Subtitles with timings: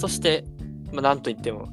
[0.00, 0.44] そして、
[0.92, 1.68] まあ、なんといっても、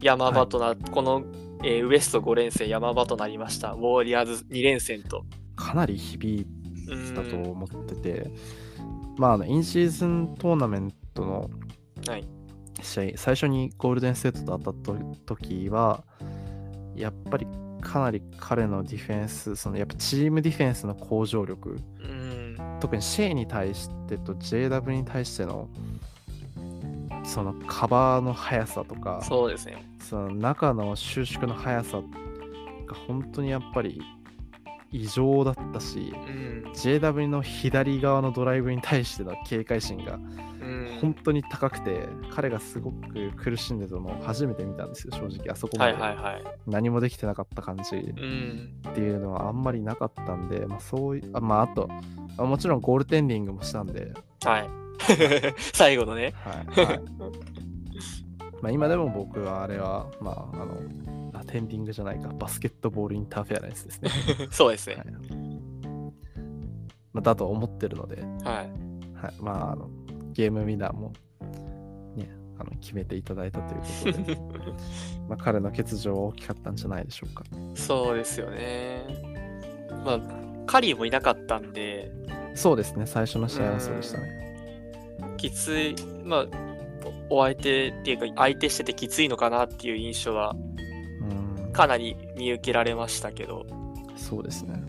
[0.00, 1.24] 山場とな、この、
[1.64, 3.72] えーウエスト5連戦、山場となりました。
[3.72, 5.24] ウォーリアーズ2連戦と。
[5.56, 6.46] かなり響い
[6.88, 8.30] うんたと思ってて、
[9.16, 11.50] まあインシーズントーナメントの
[12.06, 12.24] はい。
[12.80, 16.04] 試合最初にゴールデンステートと当たった時は
[16.96, 17.46] やっぱり
[17.80, 22.56] かなり彼のディフェンスそのやっぱチームディフェンスの向上力うん。
[22.80, 25.68] 特にシェイに対してと JW に対しての
[27.24, 29.84] そのカバーの速さとかそうですね。
[30.00, 31.98] その中の収縮の速さ
[32.86, 34.02] が本当にやっぱり
[34.90, 36.72] 異常だったしうん。
[36.74, 46.44] JW の左側のドライブに対しての警戒心がうん本当に高くて、彼がすごく苦しんでたのを初めて見たんですよ正直あそこまはいではいはい。
[46.66, 48.74] 何もできてなかった感じうん。
[48.88, 51.88] っていうのはあんまりなかったんで、まあ、そういうあまああと
[52.38, 54.12] あもちろんゴールテンディングもしたんで、
[54.44, 54.81] はい。
[55.72, 56.34] 最後のね。
[56.44, 57.00] はいはい。
[58.62, 60.80] まあ今でも僕はあれはまああの
[61.32, 62.28] あテンディングじゃないか。
[62.28, 64.10] バスケットボールインターフェアレンスですね、
[64.50, 64.96] そうですね。
[64.96, 65.06] はい。
[67.12, 69.24] まあ、だと思ってるので、はい。
[69.24, 69.90] はい、まああの
[70.32, 71.12] ゲームウィナーも
[72.16, 74.36] ねあの決めていただいたということで。
[75.28, 77.44] まあ彼の欠場は大きかったんじゃないでしょうか。
[77.74, 79.32] そうですよね。
[80.04, 80.20] まあ、
[80.66, 82.10] カリーもいなかったんで、
[82.54, 83.06] そうですね。
[83.06, 84.51] 最初の試合はそうでしたね
[85.42, 86.46] きつい、まあ、
[87.28, 90.54] おお相手っていうか、相手しててきついのかなっていう印象は
[91.66, 91.72] うん。
[91.72, 93.66] かなり見受けられましたけど、
[94.16, 94.80] そうですね。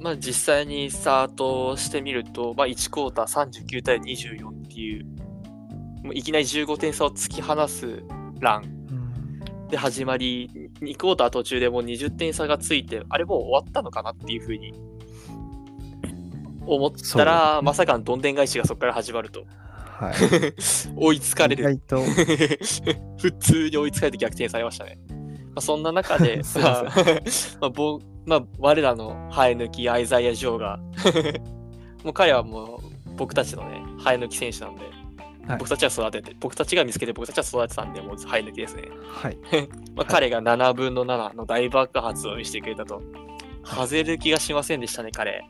[0.00, 5.04] まあ、実際にスタートしてみると、まあ、1クォーター39対24っていう、
[6.04, 8.04] もういきなり15点差を突き放す
[8.38, 8.62] ラン。
[8.62, 8.66] う
[9.64, 9.68] ん。
[9.68, 14.72] で始まり、2クォーター途中でもう20点差がついて、あれもう終わったのかなっていうふうに
[16.66, 19.44] 思ったら、まさかのどんでん返しがそこから始まると。
[19.98, 20.14] はい
[20.96, 21.62] 追いつかれる。
[21.62, 22.02] 意外と
[23.18, 24.98] 普通に追いつかれて逆転されましたね。
[25.08, 26.84] まあ、そんな中で、 まあ
[27.60, 30.78] まあぼまあ、我らの生え抜きアイザイア・ジョーが、
[32.04, 32.76] もう彼はも
[33.06, 38.82] う僕たちのね、生え抜き選手なんで、はい僕たちは育てて、僕たちが見つけて僕たちは育てたんで、もう生え抜きですね。
[39.08, 39.38] はい
[39.96, 43.00] まあ、彼が7分の7の大爆発を見せてくれたと。
[43.64, 45.42] 外れる気がしませんでしたね、彼。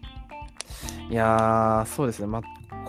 [1.10, 2.42] いやーそうですねまあ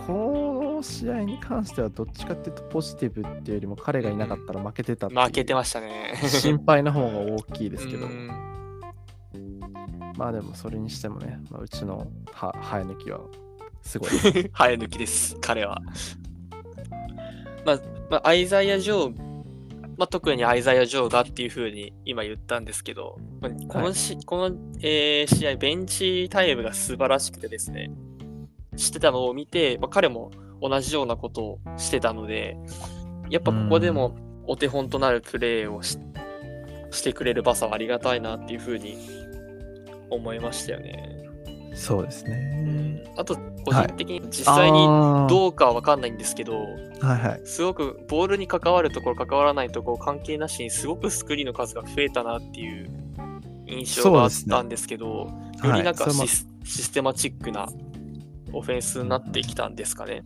[0.06, 6.14] この試合に関してはどっちかっていうとポジティブっていうよりも彼がいなかったら負けてたって負けてましたね。
[6.26, 8.30] 心配の方が大きいですけどうん
[10.16, 13.20] まあでもそれにしてもね、まあ、うちのは生え抜きは
[13.82, 14.10] すごい
[14.52, 15.80] 生え抜きです、彼は。
[17.64, 17.80] まあ、
[18.10, 19.29] まあ、アイザイア・ジョー、
[20.00, 27.90] まあ、特にアイザイア・ジョーがっていうふうに今言ったんですけど、まあ、このし、この、えー試合、ベンチタイムが素晴らしくてですね、
[28.76, 30.30] してたのを見て、まあ、彼も
[30.62, 32.56] 同じようなことをしてたので、
[33.28, 34.16] やっぱここでも
[34.46, 35.98] お手本となるプレーをし
[36.90, 38.96] してくれるバサはありがたいなっていうふうに
[40.08, 41.19] 思いましたよね。
[41.74, 43.04] そうですね。
[43.16, 44.78] あと、個人的に実際に
[45.28, 46.66] どうかは分かんないんですけど、はい
[47.00, 47.40] はい。
[47.44, 52.88] すごくボールに関わるところ、関わらないところ関係なしにすごくスクリーンの数が増えたなっていう
[53.66, 56.28] 印象があったんですけど、よりなんかはい。
[56.62, 57.68] システマチックな
[58.52, 60.24] オフェンスになってきたんですかね。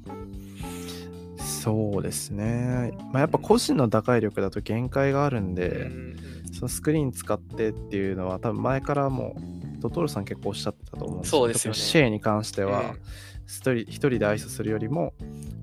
[1.39, 6.17] そうですね、まあ、やっぱ個人の打開力だと限界があるんで、うん。
[6.53, 11.79] そのスクリーン使ってっていうのは多分前からもうドトールさん結構おっしゃってたと思うんですそうですよね。
[11.79, 12.99] シェイに関してはうん。
[13.47, 15.13] 一人一人でアイスするよりも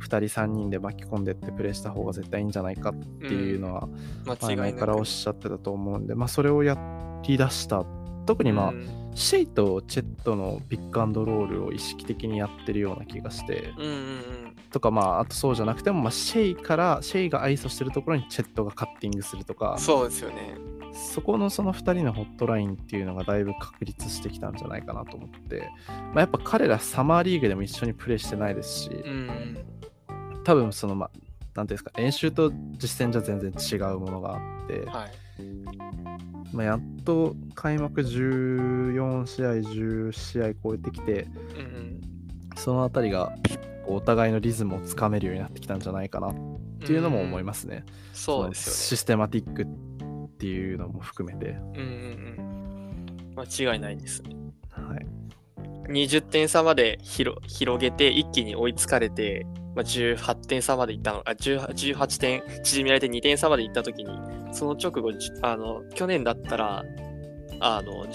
[0.02, 3.88] 2人3人で巻き込んでってプレーした方が絶対いいんじゃないかっていうのは
[4.26, 4.68] 前間違いなく。
[4.68, 6.78] 々からおっしゃってたと思うんで、まあ、それをや
[7.24, 7.84] り出した。
[8.28, 8.88] 特にまあ、うん。
[9.16, 13.74] シェイとチェットのピックアンドロールを意識的にやってるような気がして。
[13.78, 14.56] うんうんうん。
[14.72, 19.76] とかまああとそうじゃなくても、まあ、シェイからシェイがアイソしてるところにチェットがカッティングするとか。
[19.80, 20.56] そうですよね。
[20.94, 29.58] そこのその2人のホットラインっていうのがだいぶ確立してきたんじゃないかなと思って、まあ、やっぱ彼らサマーリーグでも一緒にプレーしてないですし、うん。
[30.44, 31.12] 多分そのまあ
[31.56, 35.12] なんていうんですか練習と実践じゃ全然違うものがあって、はい。
[36.54, 42.02] まあ、やっと開幕14試合10試合超えてきてうんうん。
[42.58, 43.34] そのあたりが
[43.88, 46.34] お互いのリズムをつかめるようになってきたんじゃないかなっ
[46.80, 47.86] ていうのも思いますね。
[48.14, 49.68] そうでそのすシステマティック
[50.42, 51.52] っていうのも含めて。
[51.52, 51.82] うんうん
[53.30, 53.36] うん。
[53.36, 54.36] 間違いないですね。
[54.72, 55.06] はい、
[55.92, 59.46] 20点差まで広広げて一気に追いつかれて、
[59.76, 64.10] まあ、18点差までいったのあ18 18点縮められて2点差までいった時に
[64.52, 66.84] その直後じあの去年だったら
[67.60, 68.08] あの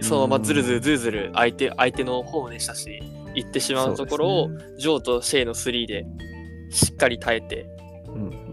[0.00, 3.02] そのままずるずるずるずる相手相手の方でしたし
[3.34, 6.06] 行ってしまうところを、ねジョーとシェイの3で
[6.70, 7.66] しっかり耐えて
[8.06, 8.45] うん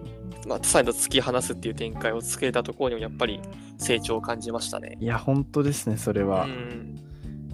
[0.48, 3.40] まあ、再度突き放すっていう展開を作れたところにもやっぱり
[3.78, 4.98] 成長を感じましたね。
[5.00, 6.46] いや、本当ですね、それうは。
[6.46, 7.00] ん、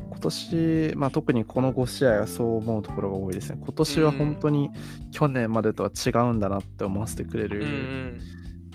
[0.10, 3.60] 今年、まあ、特にこの5試合はそう思うところが多いですね。
[3.64, 4.70] 今年は本当に
[5.12, 8.20] 去年までとは違うんだなって思わせてくれるん、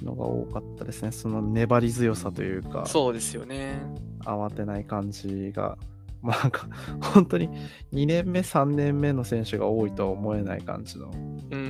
[0.02, 1.12] のが多かったですね。
[1.12, 3.78] その粘り強さというか、そうですよね。
[4.25, 5.76] 慌てない感じが、
[6.22, 6.66] まあなんか
[7.12, 7.49] 本当に
[7.93, 11.61] 2年目、3年目の選手が多いとは思えない感じの、うんうん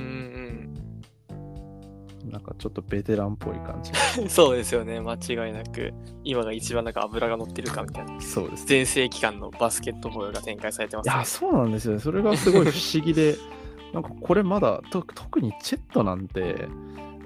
[2.35, 3.91] なんかちょっとベテランっぽい感じ。
[4.21, 5.93] うん、そうですよね、間違いなく。
[6.25, 8.19] 今が一番なんか油が乗ってるかみたいな。
[8.19, 8.65] そうですね。
[8.67, 11.23] 全盛期間のバスケットボールが展開されてますねいや、。
[11.25, 11.99] そうなんですよね。
[12.01, 13.37] それがすごい不思議で、
[13.93, 16.67] なんかこれまだ、と特にチェットなんて、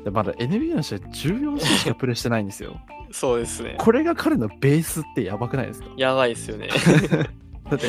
[0.04, 2.80] でまだ NBA の試合14試合しかプレイしてないんですよ。
[3.12, 3.78] そうですね。
[3.80, 5.88] これが彼のベースってやばくないですか？
[5.98, 6.70] やばいですよね。
[7.68, 7.88] だって、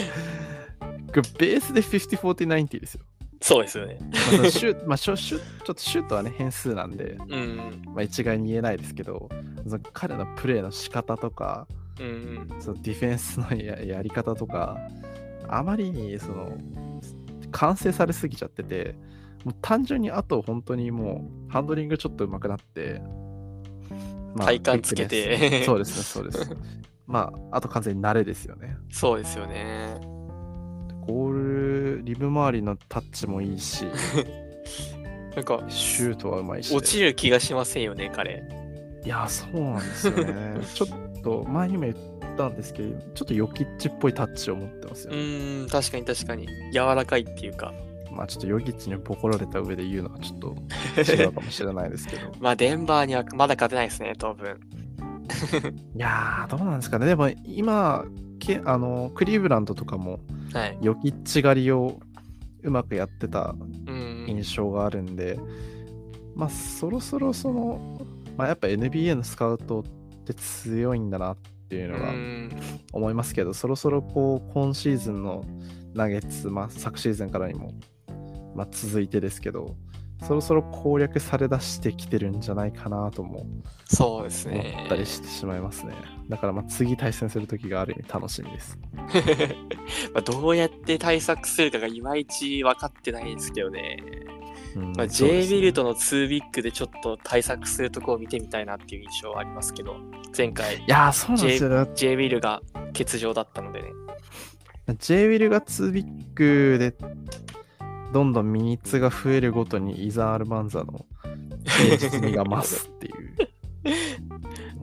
[1.39, 3.03] ベースで50、40、90ですよ。
[3.41, 3.99] そうですよね。
[4.01, 4.09] ま
[4.47, 7.83] あシュート、 まあ、シュちょっとシュートはね、変数なんで、うん。
[7.87, 9.29] まあ、一概に言えないですけど、
[9.67, 11.67] その彼のプレーの仕方とか、
[11.99, 12.61] うんうん。
[12.63, 14.77] そのディフェンスのややり方とか、
[15.49, 16.57] あまりにその
[17.51, 18.95] 完成されすぎちゃってて、
[19.45, 23.01] もう単純にあと本当にもうハンドリングちょっと上手くなって、
[24.35, 26.57] ま体幹つけてそうですね、そうです。
[27.07, 28.77] まあ、あと完全に慣れですよね。
[28.91, 30.20] そうですよね。
[31.11, 31.33] ゴー
[31.97, 33.85] ル、リブ周りのタッチもいいし、
[35.35, 36.75] なんか、シュートはうまいし。
[36.75, 38.43] 落ちる気がしませんよね、彼。
[39.05, 40.61] いや、そうなんですよね。
[40.75, 41.97] ちょっと前にも言っ
[42.37, 45.23] たんですけど、ちょっとヨキッチっぽいタッチを持ってますようね。
[45.23, 46.47] ーん、確かに確かに。
[46.73, 47.73] 柔らかいっていうか。
[48.13, 50.57] まあちょっとヨキッチにボコられた上で言うのはちょっと
[51.01, 52.33] 違うかもしれないですけど。
[52.41, 54.61] まあ、デンバーにはまだ勝てないですね、当分。
[55.95, 57.07] いやー、どうなんですかね。
[57.07, 58.05] でも今、
[58.55, 60.21] けあのクリーブランドとかも
[60.53, 60.79] はい。
[60.81, 62.01] ヨキッチ狩りを
[62.63, 63.55] うまくやってた
[63.87, 64.25] うん。
[64.29, 65.39] 印象があるんで、
[66.35, 68.01] まあそろそろその、
[68.37, 69.85] まあやっぱ NBA のスカウトっ
[70.25, 71.37] て強いんだなっ
[71.69, 72.51] ていううのがん。
[72.93, 75.45] 思いますけど、そろそろこう今シーズンの
[75.95, 77.73] ナゲッツ、まあ昨シーズンからにも、
[78.55, 79.77] まあ、続いてですけど、
[80.23, 83.47] そろそろ攻略されだしてきてるんじゃないかなとも
[83.87, 84.89] そうです思ねっ。
[84.89, 85.95] たりしてしまいますね。
[86.29, 88.79] だからまあ次対戦する時がある意味楽しみです。
[90.15, 93.99] まあどうやって対策するかがいまいち分かってないですけどね。
[94.77, 99.97] うんまあ、J ビルとの2ビッグでちょっと対策するとこを見てみたいなっていう印象はありますけど、
[100.37, 101.91] 前回いやー、そうなんですよね。
[101.97, 102.63] J ビルが
[102.97, 103.89] 欠場だったのでね。
[104.99, 106.95] J ウィルが2ビッグで
[108.13, 111.07] どんどんミニッツが増えるごとにイザールマンザの
[111.65, 113.15] 現実味が増すっていう。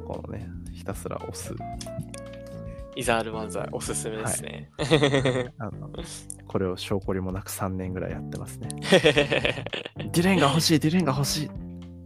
[0.05, 1.53] このね、ひたすら押す。
[2.95, 4.71] イザール漫才おすすめですね。
[5.59, 5.91] あの
[6.47, 8.69] これを証拠りもなく3年ぐらいやってますね。
[8.89, 11.49] ディレンが欲しい、ディレンが欲しい。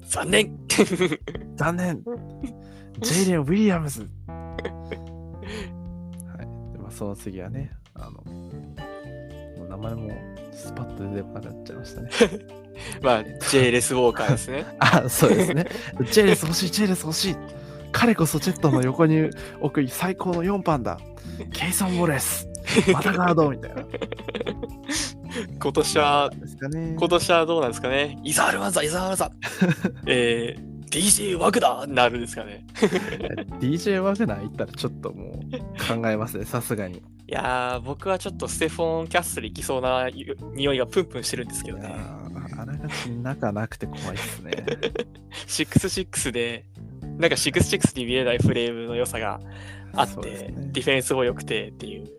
[0.03, 0.57] 残念
[1.55, 2.03] 残念
[2.99, 4.35] ジェイレン・ウィリアムズは
[6.35, 6.73] い。
[6.73, 8.21] でまあ、その次はね、あの、
[9.69, 10.09] 名前も
[10.51, 12.09] スパッと出てこなくなっちゃいましたね。
[13.01, 14.65] まあ、J レス・ウォーカーですね。
[14.79, 15.67] あ、そうですね。
[16.11, 17.35] ジェイレス欲しい、ジェイレス欲しい。
[17.91, 20.97] 彼こそジェットの横に置く最高の4番だ。
[21.53, 22.47] ケイソン・ウォレス。
[22.93, 23.83] またガードみたいな。
[25.61, 26.95] 今年は、ですかね。
[26.97, 28.19] 今年はどうなんですかね。
[28.23, 29.31] イザール漫才、イザール漫才。
[30.07, 32.65] えー、DJ ワグダーになるんですかね。
[33.61, 36.97] DJ ワグナー行ったらちょっともう考えますね、さすがに。
[36.97, 41.87] いやー、僕はちょっとステフォン・キャッスル行きそうな匂いがプンプンしてるんですけどね。
[41.87, 44.51] ーあらがち仲なくて怖いですね。
[45.47, 46.65] 6-6で、
[47.01, 49.39] なんか6-6に見えないフレームの良さが
[49.95, 52.09] あって、ねディフェンスも良くてっていう、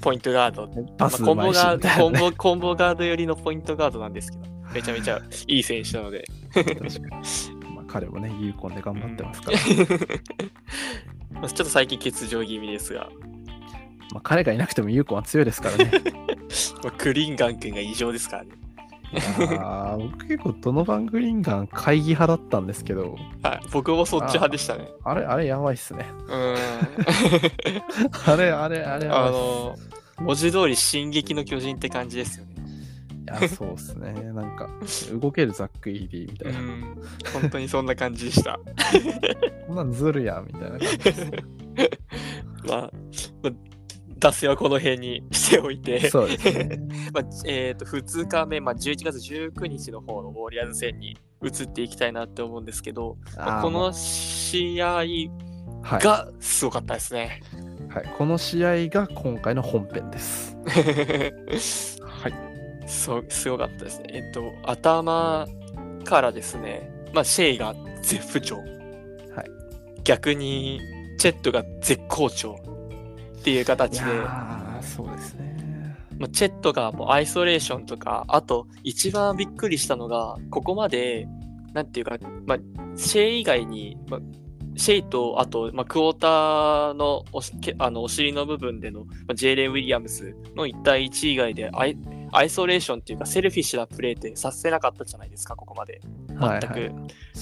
[0.00, 0.66] ポイントガード。
[0.66, 6.24] コンボガード、コンボ、コンボガード寄りのポイントガードなんですけど、めちゃめちゃいい選手なので。
[7.94, 9.58] 彼もね、ユーコンで頑張ってますから。
[11.30, 13.08] まあちょっと最近欠場気味ですが、
[14.12, 15.92] まあ、彼がいなくてもユーコンは強いですからね。
[16.82, 18.50] まあクリンガン君が異常ですからね。
[19.12, 24.88] いやー僕結構ドノバン・グリンガン会議派だったんですけど、はい、僕もそっち派でしたね。
[25.04, 26.04] あれ、あれやばいっすね。
[26.26, 26.56] うーん。
[28.26, 29.06] あれ、あれ、あれ。
[29.06, 29.76] あの、
[30.18, 32.53] 文字通り進撃の巨人って感じですよね。
[33.24, 34.12] いや、そうっすね。
[34.12, 34.68] なんか、
[35.18, 36.58] 動けるザック・イーディみたいな。
[36.58, 37.02] うん。
[37.32, 38.60] 本当にそんな感じでした。
[39.66, 41.38] こんなんずるやんみたいな感じですね。
[42.68, 42.90] まあ、
[43.42, 43.52] まあ
[44.18, 46.80] 脱線はこの辺にしておいて、そうですね。
[47.12, 54.86] まあえー、と2日目、まあ、11月19日の方のウォリアーズ戦に移っていきたいなって思うんですけど、まあこの試合
[55.82, 57.42] はい、がすごかったですね。
[57.90, 58.14] はい。
[58.16, 60.56] この試合が今回の本編です。
[62.84, 62.88] はい。
[62.88, 64.06] そうすごかったですね。
[64.08, 65.46] えっと、頭
[66.04, 68.56] からですね、まあ、シェイが絶不調。
[68.56, 68.70] はい。
[70.04, 70.80] 逆に、
[71.18, 72.58] チェットが絶好調
[73.40, 74.06] っていうい形で、
[74.82, 75.54] そうですね。
[76.18, 81.26] まあ、チェットがもうアイソレーションとか、あと一番びっくりしたのが、ここまで、
[81.72, 82.58] なんていうか、まあ、
[82.96, 84.20] シェイ以外に、まあ、
[84.76, 91.70] シェイと、あと、まあ、クォーターのおしけあのお尻の部分での、まあ、ジェイレン・ウィリアムスの1対1以外で
[92.36, 96.00] アイ、 isolation っていうか、 selfish なプレーってさせなかったじゃないですか、ここまで。
[96.28, 96.42] 全く。
[96.42, 96.92] はいはい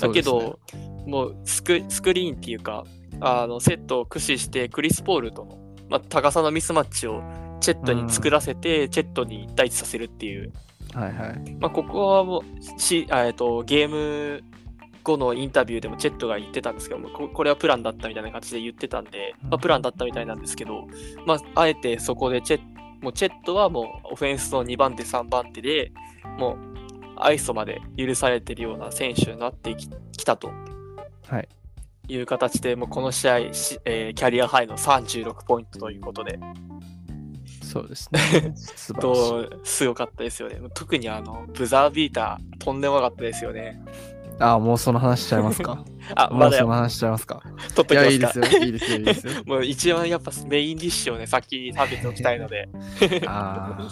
[0.01, 0.59] だけど、
[1.07, 2.85] もうスクスクリーンっていうか、
[3.21, 5.59] あのセットを駆使して、クリス・ポールとの、
[5.89, 7.23] まあ、高さのミスマッチを
[7.61, 10.53] チェットに作らせて、チェットに1対1させるっていう、
[10.95, 11.57] はいはい。
[11.59, 14.43] まあ、ここはもうしあえっとゲーム
[15.03, 20.87] 後のインタビューでもチェットが言ってたんですけども、ここれはプランだったみたいな感じで言ってたんで、まあ、プランだったみたいなんですけど、
[21.27, 22.72] まあ、あえてそこでチェッ
[23.03, 25.93] もうチェットはもうオフェンスの2番手、3番手で
[26.39, 26.57] もう
[27.17, 30.51] アイソまで許されてるような選手になってききたと
[31.27, 31.49] はい。
[32.09, 36.39] いう形で、もうこの試合、しえーキャリアハイの36ポイントということで、
[37.63, 38.53] そうですね。
[39.65, 40.61] すごかったですよね。
[40.75, 43.81] 特にあのブザービーター、とんでもなかったですよね。
[44.39, 45.85] あ、もうその話しちゃいますか？
[46.17, 47.43] あ、もまだその話しちゃいますか？
[47.75, 48.07] 取っときますか？
[48.09, 48.45] いいですよ。
[48.65, 48.99] いいですよ。
[48.99, 49.33] いいですよ。
[49.47, 52.69] もう一番やっぱメインディッシュをね、先に食べておきたいので。
[53.27, 53.83] ああ。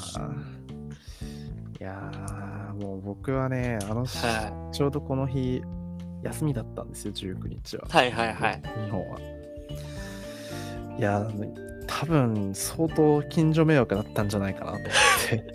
[1.80, 5.62] いやーもう僕はね、あの、はちょうどこの日、
[6.22, 7.86] 休みだったんですよ、19日は。
[7.88, 8.62] はいはいはい。
[8.84, 9.18] 日本は。
[10.98, 14.90] いやー、多分相当近所迷惑だったんじゃないかなと思っ
[15.28, 15.54] て。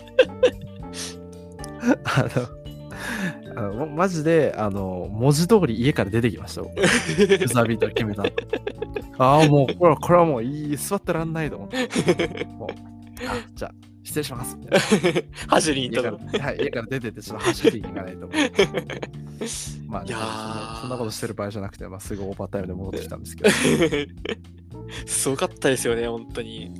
[2.04, 2.65] あの、
[3.56, 6.62] あのもマジで、あの、文字通り家から出てきました。
[6.62, 8.32] ザービート決めた後。
[9.18, 12.44] ああ、もう、これは、これはもういい、座ってらんないと思って。
[12.44, 12.68] もう、
[13.26, 14.56] あ、じゃあ、失礼します。
[14.56, 16.18] みたいな走りに家行ったの。
[16.18, 18.66] からはい、家から出てって、ちょっと走りに行かないと思って。
[19.88, 23.50] まあ、いやーそんなことしてる場合じゃなくて、まあ、すぐオーバータイムで戻ってきたんですけど。
[25.06, 26.72] すごかったですよね、本当に。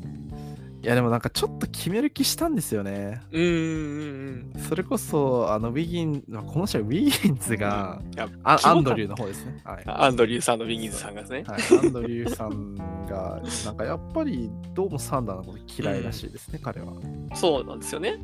[0.87, 3.21] いや、でもなんかちょっと決める気したんですよね。
[3.33, 4.63] うんうんうん。
[4.69, 8.01] それこそ、あの、ウィギン、まあこの試合、ウィギンズが、
[8.45, 9.61] アンドリューの方ですね。
[9.65, 9.83] はい。
[9.85, 11.43] アンドリューさんのビギンズさんがですね。
[11.45, 12.77] はい、アンドリューさん
[13.09, 16.93] が、なんかやっぱりどうもサンダーのこと嫌いらしいですね、彼は。
[17.35, 18.11] そうなんですよね。
[18.11, 18.19] はい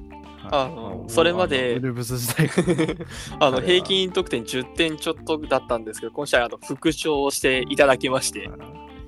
[0.50, 2.50] あのそれまであのウルブズ時代
[3.38, 8.50] あの彼は平均得点10点ちょっとだったんですけど、今試合あの復唱していただきまして、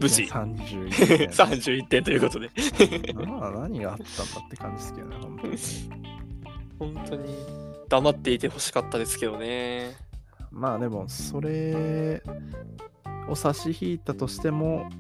[0.04, 1.28] 無事31点。
[1.30, 2.50] 31 点ということで、
[3.14, 5.56] なあ何があったんだって感じですけどね、本当に。
[6.78, 7.36] 本当に
[7.88, 9.96] 黙っていてほしかったですけどね。
[10.50, 12.22] まあでも、それ
[13.28, 14.90] を差し引いたとしても、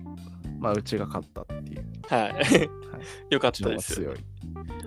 [0.58, 1.84] まあ、うちが勝ったっていう。
[2.08, 2.70] はい。
[3.28, 3.96] よかったです。
[3.96, 4.16] 強い。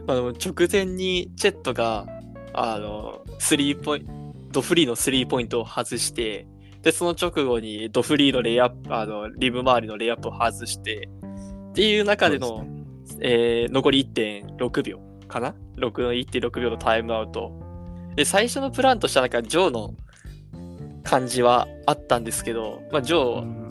[0.07, 2.07] まあ、でも直前にチェットが、
[2.53, 4.17] あの、スリーポイント、
[4.53, 6.47] ドフリーのスリーポイントを外して、
[6.87, 11.09] で、その直後にドフリーのレイアップ、あの、リム周りのレイアップを外して、
[11.71, 12.65] っていう中での、そう
[13.09, 17.51] すねえー残り1.6秒かな ?6 の1.6秒のタイムアウト。
[18.15, 19.95] で、最初のプランとしてはなんか、ジョーの
[21.03, 23.66] 感じはあったんですけど、まあ、ジョー、うん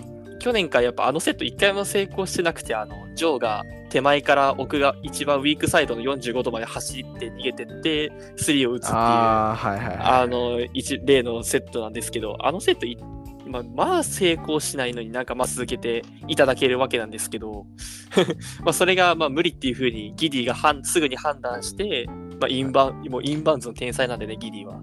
[0.47, 10.29] 去年からやっぱあのセット一回も成功してなくて、あの、ジョーが手前から奥が一番ウィークサイドの45度まで走って逃げてって、スリーを打つっていう、あああ、はいはいはい。
[10.29, 12.97] の、一例のセットなんですけど、あのセットい、
[13.45, 17.67] まあ、まあ成功しないのになんかまあ続けていただけるわけなんですけど、
[18.63, 22.07] まあそれがまあ無理っていうふうにギディがはんすぐに判断して、
[22.41, 24.81] まあ、インバウンもうインバウンズの天才なんでね、ギディは。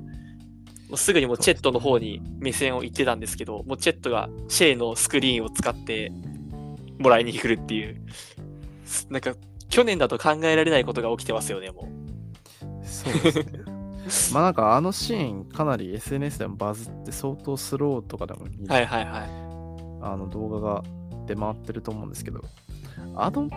[0.89, 6.11] もうすぐにもうチェットの方に目線を言ってたんですけど、もうチェットがシェイのスクリーンを使って
[6.99, 8.01] もらいに来るっていう、
[8.85, 9.35] すなんか
[9.69, 11.89] 去年だと考えられないことが起きてますよね、も
[12.61, 12.85] う。
[12.85, 13.45] そうですね。
[14.33, 19.21] まあなんかあのシーンかなり SNS でもバズって相当スローとかでも見るはいはいはい。
[20.01, 20.83] あの動画が
[21.25, 22.41] 出回ってると思うんですけど、
[23.15, 23.49] あの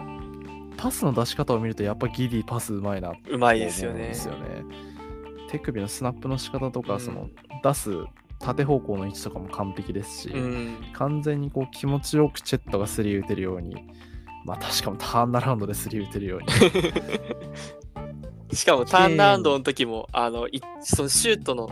[0.76, 4.08] パスの出し方を見るとやっぱギディパスうまいなってうまいですよね。
[4.08, 4.95] ですよね。
[5.48, 7.28] 手首のスナップの仕方とか、うんその
[7.62, 7.90] 出す
[8.38, 10.76] 縦方向の位置とかも完璧ですし、うん。
[10.92, 13.76] 完全にこう気持ちよくチェットがスリー打てるように、
[14.44, 16.46] まあ確かもターンアラウンドでスリー打てるように。
[18.56, 21.70] しかもターンラウンドの時も、あの、いそのシュートの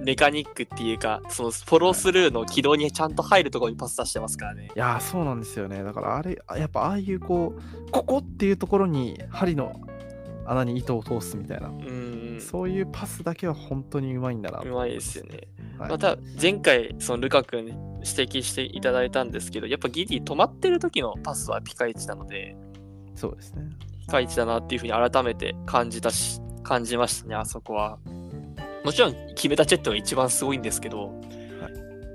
[0.00, 4.70] メカニックっていうか、そのフォロースルーの軌道にちゃんと入るところにパス出してますからね。
[4.74, 5.82] いやーそうなんですよね。
[5.82, 9.80] だからあれ、あやっぱああいうこう、ここっていうところに針の
[10.46, 12.40] 穴に糸を通すみたいな、うん。
[12.40, 15.48] そういうパスだけは本当にうまいんだなとうまいですよね。
[15.78, 22.56] はいまた、前回、そのルカ君に指摘していただいたんですけど、やっぱギディ止まってる時のパスはピカイチなので、
[23.14, 23.66] そうですね。
[24.00, 27.98] ピカイチだなっていうふうに改めて感じたし、感じましたね、あそこは。
[28.84, 31.12] もちろん、決めたチェットが一番すごいんですけど、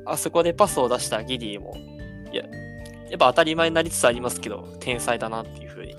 [0.05, 1.75] あそこでパスを出したギディも、
[2.31, 2.43] いや、
[3.09, 5.95] やっぱ当たり前になりつつありますけど、天才だなっていうふうに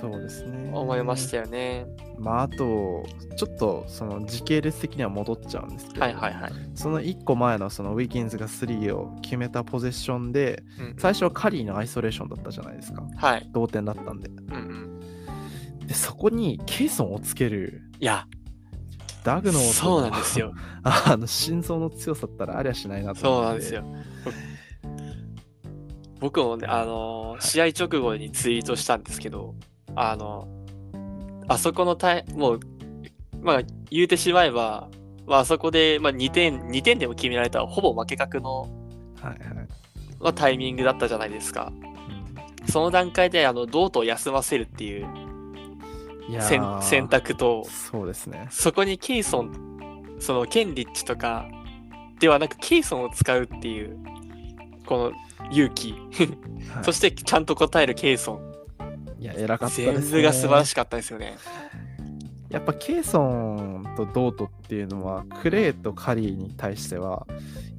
[0.00, 0.70] そうですね。
[0.72, 1.86] 思いましたよね。
[2.18, 3.04] まあ、あと、
[3.36, 6.52] ちょっとその時系列的には戻っちゃうんですけど、はいはいはい。
[6.74, 13.02] その1個前のそのウィキンズが3を決めたポゼッションで、うん最初はカリーのアイソレーションだったじゃないですか。
[13.16, 13.48] はい。
[13.52, 14.28] 同点だったんで。
[14.28, 15.00] うん
[15.80, 15.86] うん。
[15.86, 18.26] で、そこにケイソンをつけるいや、
[19.24, 20.52] ダグの音そうなんですよ。
[20.84, 23.84] あの心臓の強さったらありゃしないなとそう思ってなんですよ。
[26.20, 29.54] 僕もね、あのー試合直後にツイートしたんですけど、
[29.96, 30.48] あの、
[31.48, 32.60] あそこのタイ、もう、
[33.40, 34.88] まあ、言うてしまえば、
[35.26, 38.68] まあ、あそこで、まあ、2点、2点でも決められたら、ほぼ負け確の、は
[39.24, 39.38] いはい。
[40.20, 41.72] まあ、タイミングだったじゃないですか。
[42.70, 45.06] その段階で、あの、ドートを休ませるっていう
[46.28, 46.42] いや
[46.82, 48.48] 選択と、そうですね。
[48.50, 51.48] そこにケイソン、そのケンリッチとか
[52.18, 53.96] ではなくケイソンを使うっていう、
[54.84, 58.40] この勇気、はい そしてちゃんと答えるケイソン、い
[59.24, 60.00] や、偉かったです、ね。
[60.00, 61.36] 全部が素晴らしかったですよね。
[62.48, 67.26] やっぱケイソンとドートっていうのは、クレイとカリーに対しては、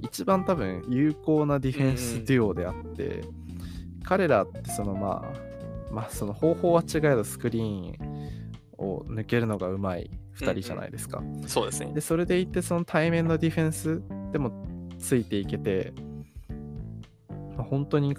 [0.01, 3.23] 一番多分有効なディフェンスデュオであって、
[4.03, 7.95] 彼らってそのまあ、まあその方法は違えどスクリーン
[8.77, 11.23] を抜けるのがうまい2人じゃないですか。
[11.47, 12.01] そうですねで、。
[12.01, 14.01] それでいてその対面のディフェンス
[14.31, 14.65] でも
[14.99, 15.93] ついていけて、
[17.55, 18.15] まあ本当に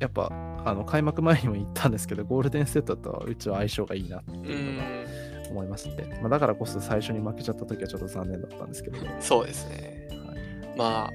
[0.00, 0.28] やっぱ
[0.64, 10.08] あの開幕前にも言ったんですけど、ゴールデンセットとはうちは相性がいいなってういうのがん、思いまして、まあ、だからこそ最初に負けちゃった時はちょっと残念だったんですけど、そうですね。
[10.76, 11.10] まあ、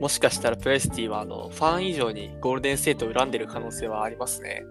[0.00, 4.64] もしかしたらプレスティはあのファン以上にゴールデンステートを恨んでる可能性はありますね。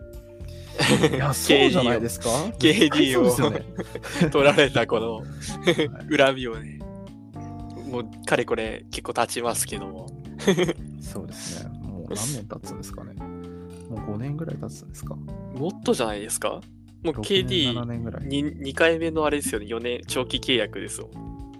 [1.13, 3.63] いや、 そうじゃないですか？KD をね。
[4.31, 5.23] 取られたこの
[6.15, 6.79] 恨みをね、
[7.89, 10.07] もうかれこれ結構経ちますけども。
[11.01, 11.69] そうですね。
[11.81, 13.13] もう何年経つんですかね。
[13.91, 15.15] もう5年ぐらい経つんですか？
[15.15, 16.61] もっとじゃないですか？
[17.03, 18.23] もう6年 KD 7年ぐらい。
[18.23, 21.09] 2, 2回目のあれですよね、4年長期契約ですよ。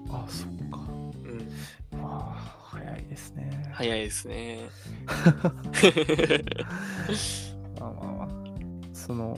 [0.10, 0.78] あ、そうか。
[0.78, 0.80] う
[1.28, 1.50] ん、
[1.96, 3.70] ああ、早いですね。
[3.74, 4.60] 早いですね。
[7.80, 8.28] まあまあまあ。
[8.94, 9.36] その、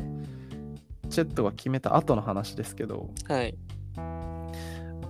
[1.10, 3.56] チェットが決めた後の話ですけど、はい。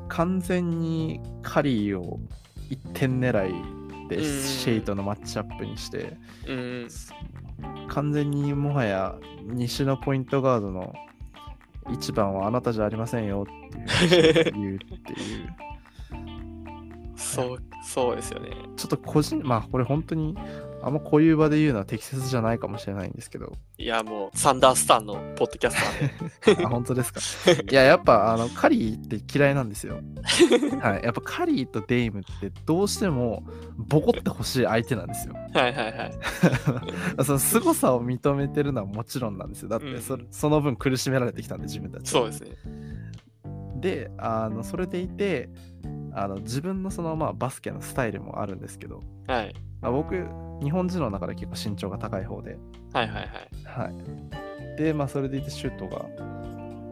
[0.10, 2.20] 完全にカリーを
[2.70, 3.54] 1点狙い
[4.10, 6.16] でうんシェイとのマッチアップにして、
[6.48, 6.88] うん、
[7.94, 10.94] 完全にもはや西のポイントガードの
[11.92, 15.50] 一番はあなたじゃありませんよっていう言うって いう。
[17.16, 18.50] そう、そうですよね。
[18.76, 20.36] ちょっと個人、まあこれ本当に
[20.84, 25.78] あんまこういう場で言うのは適切じゃないかもしれないんですけど、いや、もう、サンダースタンのポッドキャス
[26.44, 26.66] ターで。
[26.66, 27.22] あ本当ですか。
[27.72, 30.02] いや、やっぱあのカリーって嫌いなんですよ。
[30.82, 31.04] はい。
[31.04, 33.44] やっぱカリーとデイムってどうしても
[33.78, 35.36] ボコってほしい相手なんですよ。
[35.54, 36.14] はいはいはい。
[37.24, 39.70] その凄さを認めてるのはもちろんなんですよ。
[39.70, 42.58] だってそ,、うんその分苦しめられてきたんで自分たちはそうですね。
[43.84, 45.50] であのそれでいて
[46.14, 49.56] あの自分のそのまあバスケのスタイルもあるんですけど、はい。
[49.82, 50.16] まあ、僕
[50.62, 52.58] 日本人の中で結構身長が高い方で、
[52.94, 53.22] はいはい
[53.68, 53.88] はい。
[53.88, 53.90] は
[54.76, 56.06] い、でまあそれでいてシュートが、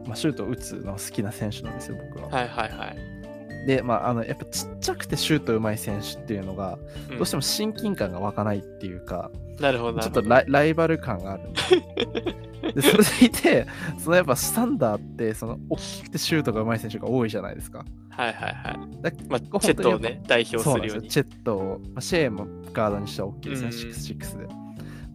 [0.06, 3.66] まあ、シュートを打つのが好きな選手なんですよ僕は、はいはいはい。
[3.68, 10.22] でまああのやっぱちっちゃくてシュートうまい選手っていうのがうんどうしても親近感が湧かないっていうか、なるほどなちょっと。
[10.22, 13.68] ライライバル感があるんで でそれでいて
[14.00, 17.86] そのやっぱスタンダーってその大きくてシュートがうまい選手が多いじゃないですか
[18.22, 19.02] はいはいはい。
[19.02, 20.88] だまあ、チェットをね、代表するように。
[20.90, 24.44] なんですよチェットを、まあ、シェーンもガードにしては大きいですね、うん6-6で。
[24.46, 24.56] だか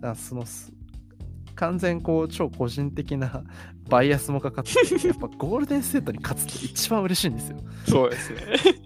[0.01, 0.73] らそのす
[1.55, 3.45] 完全こう超個人的な
[3.89, 7.59] バイアスもかかってて、やっぱゴールデンステートに勝つって一番嬉しいんですよ。
[7.89, 8.41] そうですね。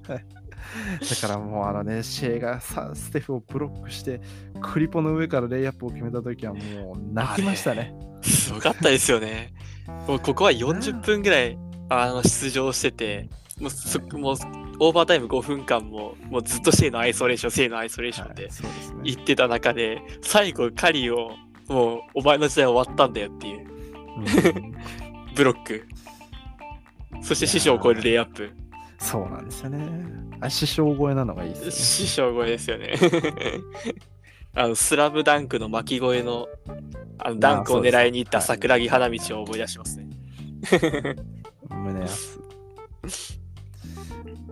[0.06, 4.20] だからもうあのね、シェーがさステフをブロックして、
[4.60, 6.60] クリポの上からレイアップを決めたときはも
[6.94, 7.94] う泣きましたね。
[8.20, 9.54] すごかったですよね。
[10.06, 13.30] もうここは40分ぐらいあの出場してて、
[13.60, 14.36] もうそもう
[14.78, 19.00] オーバータイム5分間ももうずっとシェイのアイソレーション、シェイのアイソレーションではいそうですね。
[19.04, 21.32] 言ってた中で、最後カリーを
[21.68, 23.68] もうお前の時代終わったんだよっていう
[24.16, 24.74] うん
[25.36, 25.86] ブロック。
[27.22, 28.50] そして師匠を超えるレイアップ。
[28.98, 29.86] そうなんですよね。
[30.40, 31.72] あ師匠超えなのがいいですよね。
[31.72, 32.94] 師匠超えですよね。
[34.54, 36.48] あのスラムダンクの巻き声の
[37.18, 40.08] あのダンクを狙いに行った桜木花道を思い出しますね。
[41.68, 42.40] 胸熱。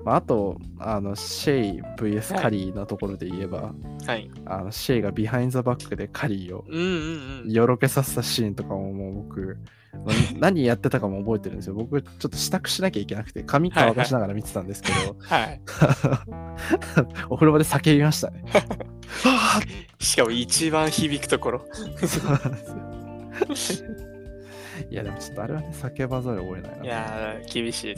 [0.04, 3.74] まあ、あと、あの、シェイ VS カリーのところで言えば、
[4.06, 4.30] はい。
[4.46, 6.64] あのシェイがビハインドザバックでカリーを。
[7.50, 9.58] よろけさせたシーンとかももう僕、
[9.92, 11.74] まあ 何やってたかも覚えてるんですよ。
[11.74, 15.60] 僕、ちょっと支度しなきゃいけなくて、髪乾かしながら見てたんですけど、 はい。
[17.28, 18.44] お風呂場で叫びましたね。
[19.22, 19.60] は
[19.98, 21.64] しかも一番響くところ。
[21.70, 24.07] ぁそうなんですよ。
[24.90, 26.84] いや、でもちょっとあれはね、叫ばざるを得ないな。
[26.84, 27.96] いやー、厳しいで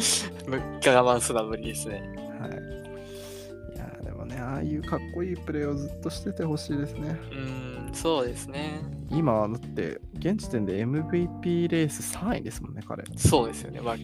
[0.00, 0.34] すね。
[0.48, 2.02] む我慢するのは無理ですね。
[2.40, 3.74] はい。
[3.74, 7.18] いや、でもね、ああいうかっこいいプレーをずっとしててほしいですね。
[7.30, 8.80] うーん、そうですね。
[9.10, 13.04] 今はだって、現時点で MVP レース3位ですもんね、彼。
[13.16, 13.80] そうですよね。
[13.80, 13.96] まあ、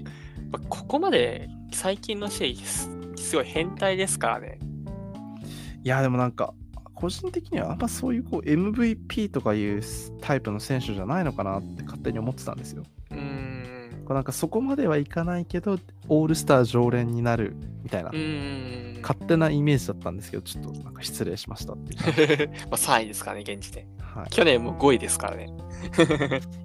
[0.51, 4.59] まあここまで最近のシェイす、すごい変態ですからね。
[5.83, 6.53] いや、でもなんか、
[7.03, 9.83] 個人的にはあんまそういうこう MVP とかいう
[10.21, 12.85] タイプの選手じゃないのかなって勝手に思ってたんですよ。
[13.11, 13.73] うーん。
[14.09, 18.11] なんかそこまではいかないけど、オールスター常連になるみたいな。
[19.01, 22.49] 勝手なイメージだったんですけど、ちょっとなんか失礼しましたっていう。
[22.71, 23.87] まあ3位ですからね、現時点。
[23.99, 25.47] は去年も5位ですからね。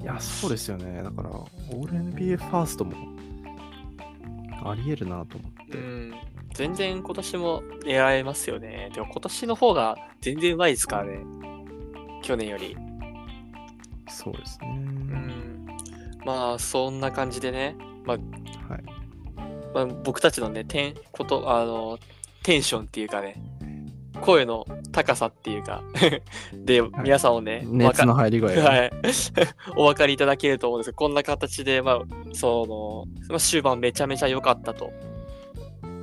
[0.02, 1.02] い、いや、そうですよね。
[1.02, 2.94] だから、オール NBA ファーストも
[4.64, 6.37] ありえるなと思って。
[6.64, 6.76] うん。
[6.76, 8.90] 全然今年も狙えますよね。
[8.94, 11.20] でも今年の方が全然上手いですからね。
[12.24, 12.76] 去年より。
[14.10, 14.68] そうですね。
[14.70, 15.68] うん。
[16.26, 17.76] まあ、そんな感じでね。
[18.06, 18.20] はい。
[19.74, 22.00] まあ、僕たちのね、テン、こと、あの、
[22.44, 23.42] テンションっていうかね、
[24.22, 25.84] 声の高さっていうか、
[26.54, 28.92] で、皆さんをね、熱の入り具合がね、はい。
[29.78, 32.00] お分かりいただけると思うんですけど、こんな形で、まあ、
[32.34, 34.92] その、まあ、終盤めちゃめちゃ良かったと。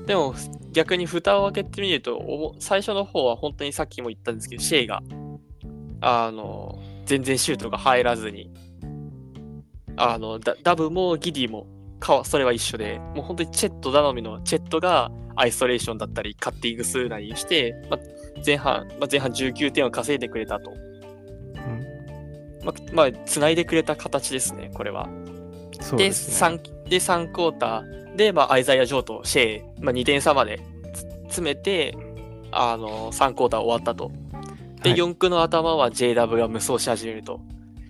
[0.06, 0.34] でも、
[0.72, 5.02] 逆に蓋を開けてみると、最初の方は本当にさっきも言ったんですけど、シェイが、
[6.00, 8.50] あの、全然シュートが入らずに、
[9.96, 11.66] あの、ダダブもギディも、
[12.00, 18.00] かわそれは一緒で、もう本当にチェット頼みのチェットがアイソレーションだったり、カッティングするなりして、まあ、
[18.44, 20.72] 前半、まあ、前半19点を稼いでくれたと。
[22.64, 25.08] まあ、まあ、繋いでくれた形ですね、これは。
[25.96, 26.58] で、ですね。
[26.58, 30.60] 3, で3クォーターで、まあ、アイザイア・ジョーとシェイ、まあ、2点差まで
[30.92, 31.96] つ詰めて、
[32.52, 34.10] あの、3クォーター終わったと。
[34.82, 37.40] で、はい4区の頭は JW が無双し始めると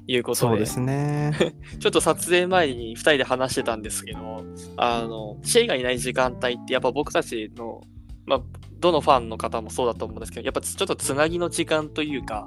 [0.06, 1.32] いうことで、そうですね。
[1.80, 4.44] ちょっと撮影前に2人で話してたんですけど、
[4.76, 7.80] あの、シェイがいない時間帯って、やっぱ僕たちの、
[8.26, 8.42] まあ、
[8.78, 12.46] どのファンの方もそうだと思うんですけど、やっぱちょっとつなぎの時間というか、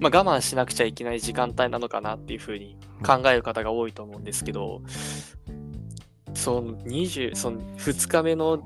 [0.00, 4.80] まあ、我慢しなくちゃいけない時間帯なのかなっていうふうに考える方が多いと思うんですけど、
[6.40, 8.62] その20その2日目のウォ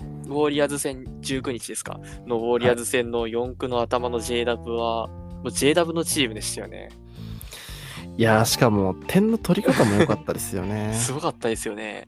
[0.46, 1.98] ーリアーズ戦19日ですか？
[2.26, 6.88] のウォーリアーズ戦の4区の頭の JW は、もう JW のチームでしたよね。
[8.16, 10.94] いやーしかも点の取り方も良かったですよね。
[10.96, 12.06] すごかったですよね。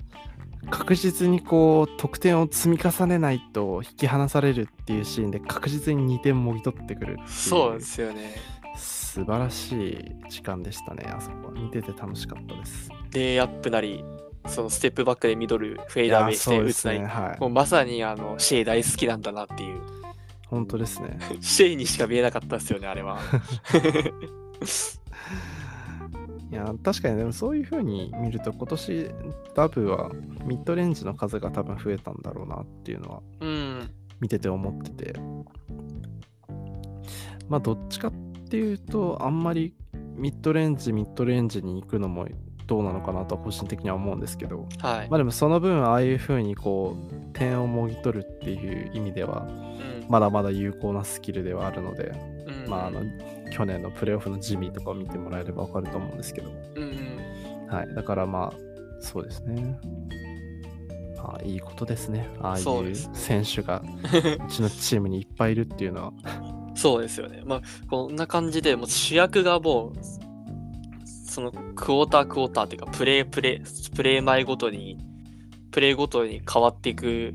[0.71, 8.35] 確実にこう得点を積み重ねないと引き離されるっていうシーンで確実に2点もぎ取ってくるそうですよね。
[8.77, 14.05] 素晴らしい時間でしたねあそこは見てて楽しかったですレイアップなり、
[14.47, 17.15] そのステップバックでミドル、フェイダーウェイして打つなり、ですね。
[17.15, 17.41] はい。
[17.41, 19.81] もうまさにあのシェイ大好きなんだなっていう、
[20.49, 21.19] 本当ですね。
[21.41, 23.19] シェイにしか見えなかったですよね、あれは。
[26.51, 29.11] いや確かにでもそういう風に見ると今年
[29.55, 30.13] ダブは
[30.45, 35.15] ミッドレンジの数が多分増えたんだろうなっていうのはうん、見てて思ってて。
[37.49, 38.13] まあどっちかっ
[38.49, 39.75] ていうとあんまり
[40.17, 42.27] ミッドレンジミッドレンジに行くのも
[42.67, 44.67] どうなのかなとは個人的には思うんですけど。
[44.81, 45.09] はい。
[45.09, 50.07] まあでもその分ああいう風にこう点をもぎ取るっていう意味ではうん。
[50.09, 52.13] まだまだ有効なスキルではあるので、
[52.47, 52.71] うん。
[52.71, 53.03] まああの
[53.53, 56.51] 去年のプレーオフのジミーとかを見てもらえればわかると思うんですけど。
[56.77, 57.95] うんうんはい。
[57.95, 58.53] だからまあ
[59.01, 59.79] そうですね。
[61.17, 62.29] まあいいことですね。
[62.41, 66.13] ああいう選手がうちのチームにいっぱいいるっていうのは。
[66.77, 67.43] そうですよね。
[67.45, 69.93] まあ、こんな感じで、もう主役がもう、
[71.27, 74.99] そのクォータークォーターっていうか、プレープレー、プレー前ごとに、
[75.71, 77.35] プレーごとに変わっていく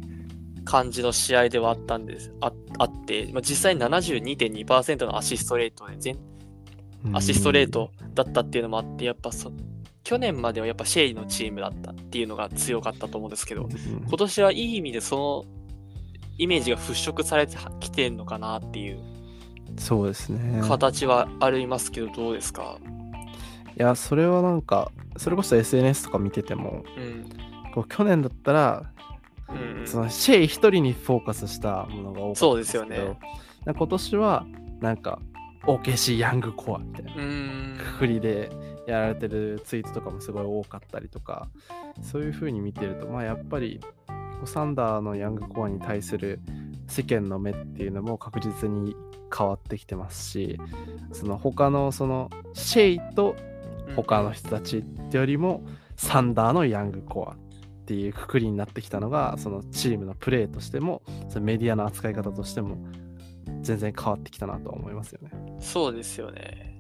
[0.65, 2.33] 感じの試合ではあったんです。
[2.41, 6.17] ああって、まあ、実際に72.2%のアシストレートで、全
[7.13, 9.51] アシストレートだったっていうのもあって、やっぱそ、
[10.03, 13.69] 去年まではやっぱシェイのチームだったっていうのが強かったと思うんですけど、うん。
[14.07, 15.45] 今年はいい意味でその
[16.37, 18.99] イメージが払拭されてきてんのかなっていう。
[19.77, 20.61] そうですね。
[20.67, 22.77] 形はありますけど、どうですか？
[23.77, 27.29] いやそれはなんかそれこそ SNS とか見ててもうん。
[27.73, 28.91] こう去年だったら
[29.49, 33.17] うんそのシェイ一人にフォーカスしたものが多かったそうですよね
[33.65, 34.45] 今年は
[34.81, 35.19] なんか
[35.63, 37.11] OKC ヤングコアみたいな。
[37.83, 38.49] くくりで
[38.87, 41.49] やられてるツイートとかもすごい多かったりとか
[42.01, 43.79] そういう風に見てるとまあやっぱり
[44.45, 46.39] サンダーのヤングコアに対する
[46.87, 48.95] 世間の目っていうのも確実に
[49.35, 50.59] 変わってきてますし
[51.11, 53.35] その他のそのシェイと
[53.95, 55.63] 他の人たちってよりも
[55.95, 57.37] サンダーのヤングコアっ
[57.85, 62.77] ていうくくりになってきたのがそのチームのプレーとしてもそのメディアの扱い方としても
[63.61, 65.31] 全然変わってきたなとは思いますよね。
[65.59, 66.71] そうですよね。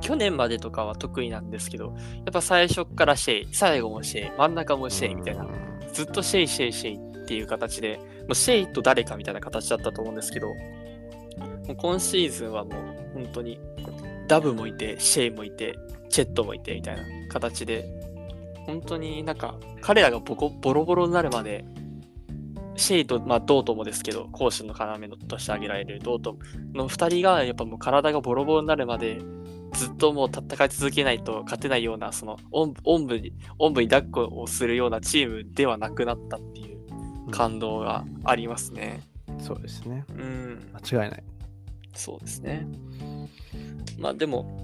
[0.00, 5.46] 去年までとかは得意なんですけど、やっぱ最初からシェイ、最後もシェイ、真ん中もシェイみたいな、
[5.92, 10.54] ずっとシェイシェイシェイっていう形で、もうシェイと誰かみたいな形だったと思うんですけど、も
[11.74, 12.74] う今シーズンはもう
[13.14, 13.60] 本当に
[14.26, 17.84] ダブもいて、シェイもいて、チェットもいてみたいな形で、
[18.66, 21.64] 本当になんか彼らがボコボロボロになるまで、
[22.76, 26.38] シェイと、まあ、ドートもですけど、攻守の要として挙げられるドート
[26.74, 29.20] の2人が、やっぱもう体がボロボロになるまで、
[29.72, 39.00] ずっともう戦い続けないと勝てないような、その、おんおんぶに、おんぶに抱っこをするようなチームではなくなったっていう感動がありますね。
[39.02, 40.04] うんそうですね。
[40.10, 41.22] うん、間違いない。
[41.94, 42.66] そうですね。
[43.98, 44.62] まあでも、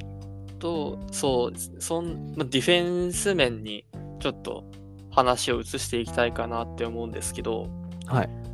[0.65, 3.85] と、そう、そん、まあディフェンス面に
[4.19, 4.65] ちょっと
[5.11, 7.69] 話を移していきたいかなって思うんですけど、
[8.07, 8.45] はい。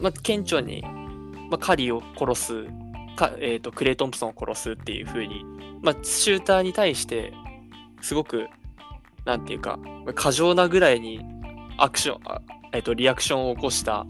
[0.00, 0.82] まあ、顕著に、
[1.50, 2.64] まあ、カリーを殺す、
[3.16, 5.44] かえーと、クレイ・トンプソンを殺すっていう風に、
[5.82, 7.32] まあ、シューターに対して、
[8.00, 8.46] すごく、
[9.24, 9.78] なんていうか、
[10.14, 11.20] 過剰なぐらいに
[11.78, 12.40] アクション、あ
[12.72, 14.06] えーと、リアクションを起こした、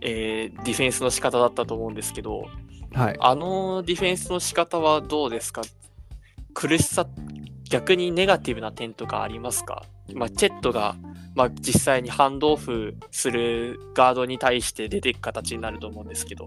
[0.00, 2.46] えーディフェンスの仕方だったと思うんですけど、
[2.94, 3.16] はい。
[3.20, 5.62] あのディフェンスの仕方はどうですか
[6.54, 7.06] 苦しさ、
[7.68, 9.84] 逆にネガティブな点とかありますか？
[10.14, 10.96] まあ、チェットが、
[11.34, 16.46] まあ、実際にハンドオフするガードに対して出ていく形になると思うんですけど。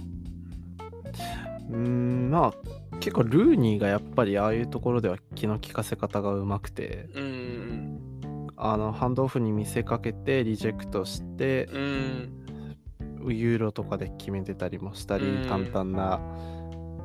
[1.69, 2.53] うーん、まあ、
[2.99, 7.99] 結構ルーニーがやっぱりああいうところでは気の利かせ方がうまくて、うーん、
[8.55, 12.31] あの、ハンドオフに見せかけてリジェクトして、うーん、
[13.27, 15.49] ユーロとかで決めてたりもしたり、うん。
[15.49, 16.19] 簡単な、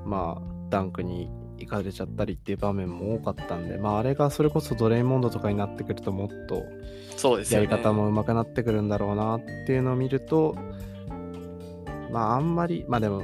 [0.04, 1.30] まあ、ダンクに
[1.60, 6.64] 行かれちゃったりっていう場面も多かったんで、まあ、あれがそれこそドレイモンドとかになってくるともっと。
[7.50, 10.56] やり方も上手くなってくるんだろうなっていうのを見ると、
[12.10, 13.22] まあ、あんまり、まあでも、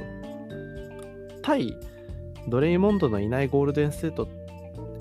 [1.41, 1.75] 対
[2.47, 4.29] ドレイモンドのいないゴールデンステート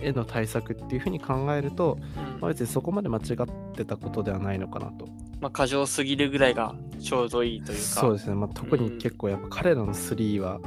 [0.00, 5.06] への対策っていうふうに考えると、うんまあ、別にそこまで間違ってたことではないのかなと。
[5.40, 7.84] まあ、過剰すぎるぐらいがちょうどいいというか。
[7.84, 10.60] そうですね、まあ、特に結構やっぱ彼らの3は、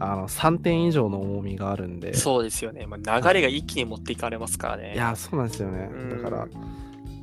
[0.00, 2.86] あの3点以上の重みがあるんで、そうですよね。
[2.86, 4.94] まあ、流れが一気に持っていかれますからね。
[4.94, 5.88] いや、そうなんですよね。
[5.92, 6.48] うんだから、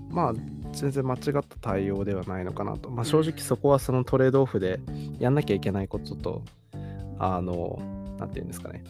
[0.09, 0.33] まあ、
[0.71, 2.89] 全然間違った対応ではないのかなと。
[2.89, 4.79] まあ、正直そこはそのトレードオフで
[5.19, 6.41] やんなきゃいけないことと、
[7.17, 7.79] あの、
[8.19, 8.83] なんていうんですかね。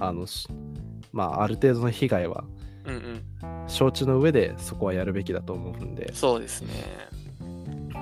[0.00, 0.48] あの、し
[1.12, 2.44] まあ、ある程度の被害は。
[3.66, 6.68] 承知の上でそこはやるべきだと思うんで、そうですね。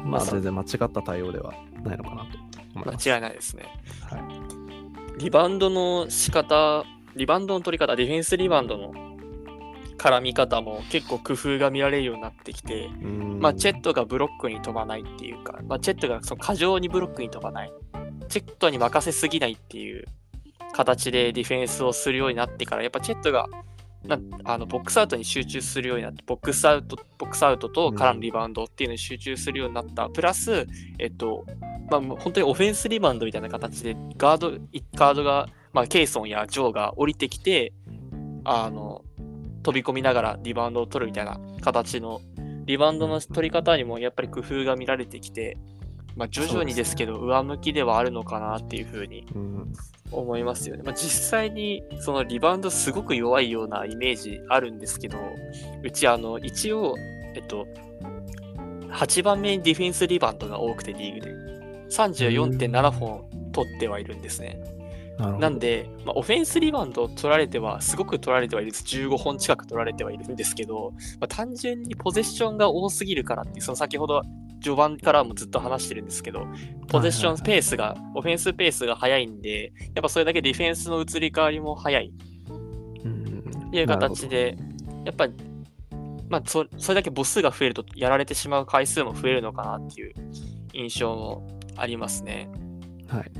[0.05, 2.91] まあ、全然間違った対応ではないのかなと。
[2.91, 3.65] 間違いないですね。
[4.03, 4.34] はい
[5.19, 8.93] リバウンドの仕方、リバウンドの取り方、ディフェンスリバウンドの
[9.97, 13.39] 絡み方も結構工夫が見られるようになってきて、うん。
[13.41, 17.73] まあ、チェットがブロックに飛ばないっていうか、まあ、チェットがその過剰にブロックに飛ばない、
[18.29, 20.05] チェットに任せすぎないっていう
[20.73, 23.47] 形でディフェンスをするようになってから、やっぱチェットが
[24.07, 30.67] なあのボックスアウトに集中するようになって、ボックスアウトボックスアウトとからのリバウンドっていうのに集中するようになった、プラス、
[30.99, 31.47] えっと、
[31.91, 34.51] まあ、本当にオフェンスリバウンドみたいな形で、ガード、
[34.95, 37.73] ガードが、まあ、ケイソンやジョーが降りてきて、
[38.45, 39.05] あの、
[39.63, 42.21] 飛び込みながらリバウンドを取るみたいな形の、
[42.67, 45.57] リバウンドの取り方にもやっぱり工夫が見られてきて、
[46.17, 49.73] まあ、徐々にですけど、上向きではあるのかなっていうふうにうん
[50.13, 50.83] 思いますよね。
[50.85, 55.19] まあ、実際にそのリバウンドすごく弱いようなイメージあるんですけど、
[55.83, 56.95] うちあの一応、
[57.35, 57.67] えっと、
[58.91, 61.35] 8番目にディフェンスリバウンドが多くてリーグで、
[61.91, 64.61] 34.7本取ってはいるんですね。
[65.19, 68.85] ななんで、まあ、オフェンスリバウンドを取られては、すごく取られてはいるです。
[68.85, 74.23] 15本近く取られてはいるんですけど、まあ、単純にポゼッションが多すぎるからってその先ほど
[74.65, 76.47] 序盤からもずっと話してるんですけど、
[76.89, 82.13] ポゼッションペースが、オフェンスペースが速いんで、やっぱそれだけディフェンスの移り変わりも速い。
[82.49, 83.69] うん。
[83.69, 84.57] っていう形で、
[85.05, 85.35] やっぱり、
[86.31, 90.15] まあそ、それだけ母数が増えると、やられてしまう回数も増えるのかなっていう
[90.73, 91.47] 印象も
[91.77, 92.49] ありますね。
[93.07, 93.31] はい。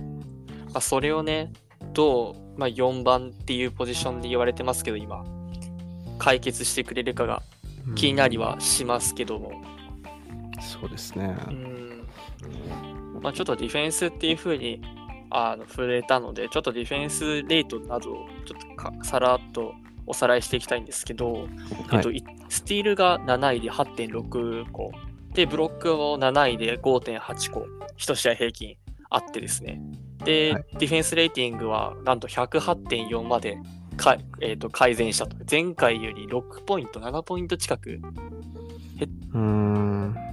[0.73, 1.53] まあ、それをね、
[1.95, 5.25] どう、まあ、4番っていうポジションで言われてますけど、今、
[6.19, 7.43] 解決してくれるかが
[7.87, 9.53] うん気になりはしますけども、
[10.81, 11.37] そうですね。
[11.49, 12.07] うん、
[13.23, 14.83] まあ、ちょっとディフェンスっていう風に
[15.31, 19.75] あの触れたので、ちょっとディフェンスレートなどをちょっとかさらっと
[20.07, 21.49] おさらいしていきたいんですけど、
[21.93, 24.93] えっと、いスティールが7位で8.6個、
[25.33, 27.67] で、ブロックも7位で5.8個、
[27.99, 28.77] 1試合平均
[29.11, 29.81] あってですね。
[30.25, 33.59] で、はいディフェンスレーティングはなんと108.4まで
[33.97, 35.37] か、えー、と改善したと。
[35.51, 38.01] 前回より6ポイント、7ポイント近く。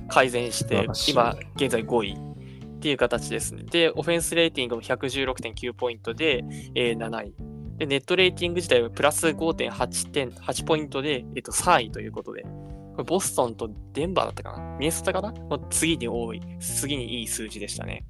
[0.08, 3.64] 改善して今現在5位っていう形ですね。
[3.64, 6.44] で、オフェンスレーティングも116.9ポイントで、
[6.76, 7.34] えー7位。
[7.78, 14.78] で、ネットレーティング自体はプラス5.8点8ポイントで、えっと3位ということで、これボストンとデンバーだったかな？
[14.78, 15.32] ミネソタかな？
[15.32, 18.04] の次に多い、次にいい数字でしたね。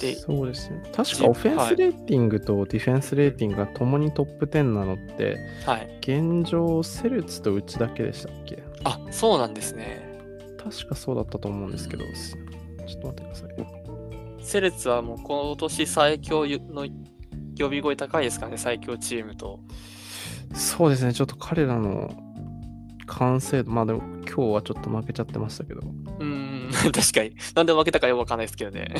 [0.00, 0.82] でそうですね。
[0.94, 5.36] 確かオフェンスレーティングとディフェンスレーティングが共にトップ10なのって、
[5.66, 5.98] はい。
[6.00, 8.62] 現状セルツとうちだけでしたっけ？
[8.84, 10.08] あ、そうなんですね。
[10.62, 12.36] 確かそうだったと思うんですけど、す
[12.86, 14.42] ちょっと待ってください。
[14.42, 16.86] セレッツはもう今年最強の
[17.58, 19.60] 呼び声高いですからね、最強チームと。
[20.54, 22.10] そうですね、ちょっと彼らの
[23.06, 27.34] 完成度、まあでも今日はちょっと負けちゃってましたけど、うーん、 確かに。
[27.54, 28.94] なんで負けたかよくわかんないですけどね。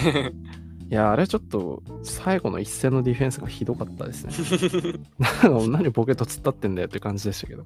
[0.91, 4.99] いや、あれちょっと最後の一戦のディフェンスがひどかったですね。
[5.19, 7.65] なんか何ボケと突っ立ってんだよって感じでしたけど。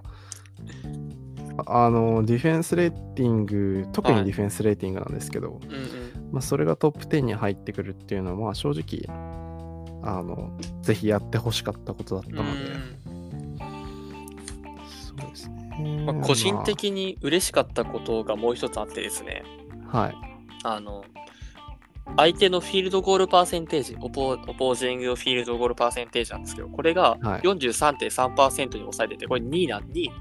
[1.67, 6.33] あの、ディフェンスレーティング、特にディフェンスレーティングなんですけど、うんうん。
[6.33, 9.07] まあ、それがトップ10に入ってくるっていうのは、まあ、正直、
[10.03, 12.61] あの、ぜひやってほしかったことだったので、
[15.07, 16.05] そうですね。
[16.05, 19.45] まあ、個人的に嬉しかったことがもう一つあってですね、
[19.93, 20.15] まあはい。
[20.65, 21.05] あの、
[22.17, 30.13] 相手のフィールドゴールパーセンテージ、オポオポージングフィールドゴールパーセンテージなんですけど、これがはい43.3%に抑えてて、これ2位な、2位、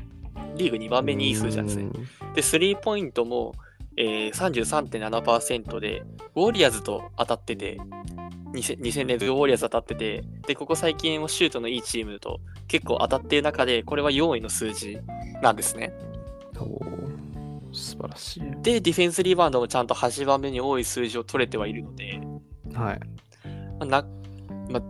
[0.55, 1.89] リーグ2番目にいい数字なんですね。
[2.35, 3.53] で、スリーポイントも、
[3.95, 6.03] えー、33.7%で、
[6.35, 7.77] ウォリアーズと当たってて、
[8.53, 14.99] 2000 2000年でウォリアーズ当たってて、で、ここ最近もシュートのいいチームと結構当たってる中で、これは4位の数字
[15.41, 15.93] なんですね。
[17.73, 18.41] 素晴らしい。
[18.61, 22.19] で、ディフェンスリバウンドもちゃんと8番目に多い数字を取れてはいるので、
[22.73, 22.99] はい。
[23.79, 24.05] まあな、
[24.69, 24.81] ま、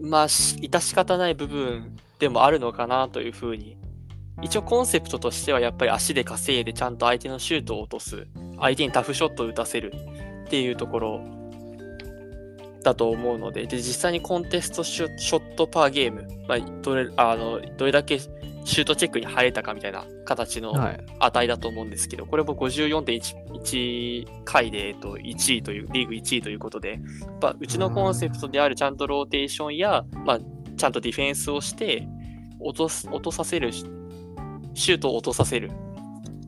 [0.00, 3.76] まあ、し致し方ない部分でもあるのかなというふうに。
[4.40, 8.28] 一応コンセプトとしてはやっぱり足で稼いでちゃんと相手のシュートを落とす。
[8.60, 9.92] 相手にタフショットを打たせる
[10.46, 11.20] っていうところ
[12.84, 18.20] だと思うので、で、実際にコンテストショットパーゲーム、まあ、どれ、あの、どれだけ
[18.68, 21.00] シュートチェックに入れたかみたいな形のはい。
[21.20, 30.40] 値だと思うんですけど、これも54.1回で、えっと、1位という、リーグ1位ということで、やっぱうちのコンセプトであるちゃんとローテーションや、まあ、
[30.76, 32.06] ちゃんとディフェンスをして、
[32.60, 35.70] 落とす、落とさせる、シュートを落とさせる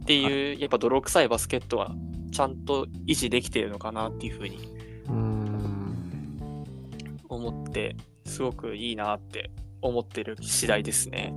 [0.03, 1.95] っていう、やっぱ泥臭いバスケットは
[2.33, 4.59] ちゃんと維持できているのかなっていうふうに。
[7.31, 11.33] 思って、すごくいいなって思ってる次第ですね。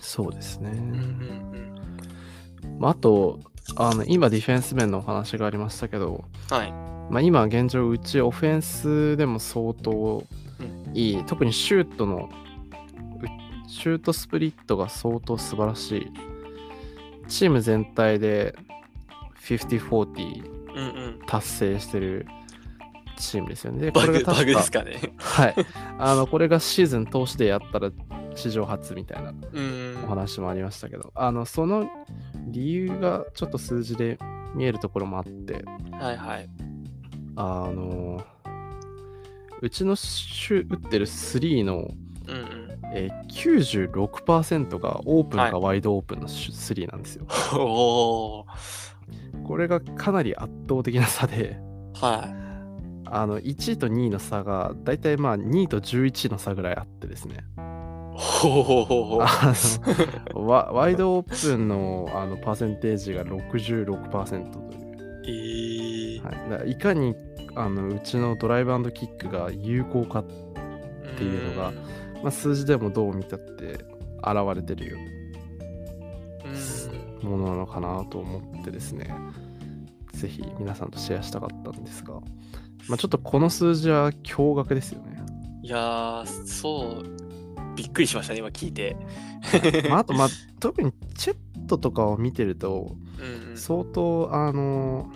[0.00, 0.70] そうですね。
[0.70, 1.54] うんうん
[2.78, 3.40] まあ、あと、
[3.76, 6.56] あの今、ディフェンス面のお話がありましたけど、うん。
[6.56, 6.72] はい。
[7.10, 10.24] まあ、今現状、うちオフェンスでも相当
[10.94, 16.10] いい、特にシュートの、うシュートスプリットが相当素晴らしい。
[17.28, 18.54] チーム全体で
[19.46, 21.20] 50-40うんうん。
[21.26, 22.26] 達成してる
[23.16, 23.86] チームですよね。
[23.86, 25.14] で、バグ、これが確かバグですかね。
[25.18, 25.54] はい。
[25.98, 27.90] あの、これがシーズン通してやったら
[28.34, 31.88] 史上初みたいなうんお話もありましたけど、あの、その
[32.46, 34.18] 理由がちょっと数字で
[34.54, 36.48] 見えるところもあって、はいはい。
[37.36, 38.24] あの、
[39.60, 42.68] うちの打ってる3の、うんうん。
[42.92, 43.24] えー
[43.90, 47.26] 96%がオープンはいかワイドオープンのシュ3なんですよ。
[47.58, 49.44] おー。
[49.46, 51.58] これがかなり圧倒的な差で、
[51.94, 52.32] は
[53.06, 57.44] あの、1位と2位の差が、だいたいまあ2位と11の差ぐらいあってですね。
[58.14, 58.18] い。
[58.18, 59.22] ほほほほ。
[59.22, 59.52] あ
[60.34, 64.74] のワワイドオープンのあのパーセンテージが66%という。
[65.26, 67.14] えーはい、だからいかに
[67.54, 70.24] あのうちのドライブキックが有効か、
[71.16, 71.72] ていうのが
[72.24, 73.84] まあ、数字でもどう見たって
[74.22, 74.96] 現れてるよ
[77.22, 79.14] うんものなのかなと思ってですね、
[80.12, 82.14] ぜひ皆さんとシェアしたかったんですが、
[82.88, 85.22] まあ、ちょっとこの数字は驚愕ですよね。
[85.62, 87.13] いやー、そう、
[87.76, 88.96] びっくりしましたね、今聞いて。
[89.88, 90.28] まあ、あと、まあ、
[90.60, 95.10] 特にチェットとかを見てると、うんうん相当、あの、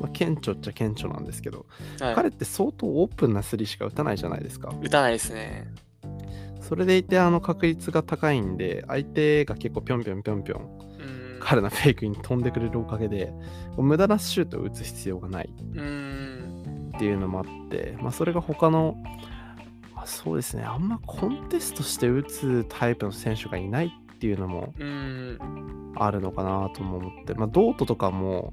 [0.00, 1.66] まあ、顕著っちゃ顕著なんですけど、
[2.00, 4.72] はい彼って相当オープンなスリーしか打たないじゃないですか。
[4.82, 5.72] 打たないですね。
[6.60, 10.64] それでいて、あの確率が高いんで、相手が結構ぴょんぴょんぴょんぴょん、う
[11.06, 13.32] ん彼のフェイクに飛んでくれるおかげで、
[13.78, 16.92] 無駄なシュートを打つ必要がないうん。
[16.94, 19.10] っていうのもあって、まあ、それが他の、ま
[20.02, 25.38] あ、そうですね、あんまコンテストして打つタイプの選手がいないっていうのもうん。
[25.96, 28.52] あるのかなとも思って、まあ、ドートとかも、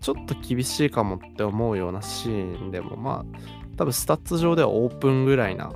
[0.00, 5.72] ちょっと厳しいかもって思うようなシーンでも、まあ、多分スタッツ上ではオープンぐらいな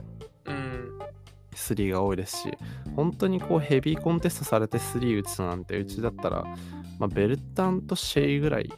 [0.47, 0.99] うん。
[1.55, 2.59] 3が多いですし、
[2.97, 6.45] 本当にこうヘビーコンテストされて3打つなんてうちだったら、
[6.99, 8.73] まあ、ベルタンとシェイぐらい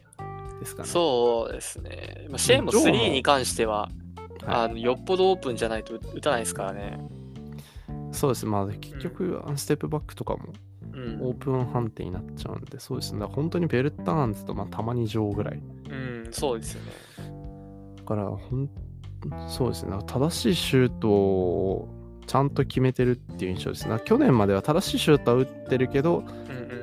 [0.60, 0.88] ですかね。
[0.88, 2.26] そうですね。
[2.30, 4.03] まあ、シェイもジョーも3に関しては、はい
[4.46, 6.98] あのよっぽどオープンじゃないと打たないですからね。
[8.12, 8.46] そうです。
[8.46, 10.52] まあ結局、アンステップバックとかも
[10.92, 11.18] うん。
[11.22, 13.20] オープン判定になっちゃうんで、そうですね。
[13.20, 15.62] だから本当にベルターンズとまあたまにジョーぐらい。
[15.90, 16.92] うん、そうですよね。
[17.96, 18.68] だから、ほん
[19.48, 19.96] そうですね。
[20.06, 21.88] 正しいシュートを
[22.26, 23.98] ちゃんと決めてるっていう印象ですね。
[24.04, 26.24] 去年までは正しいシュートは打ってるけど。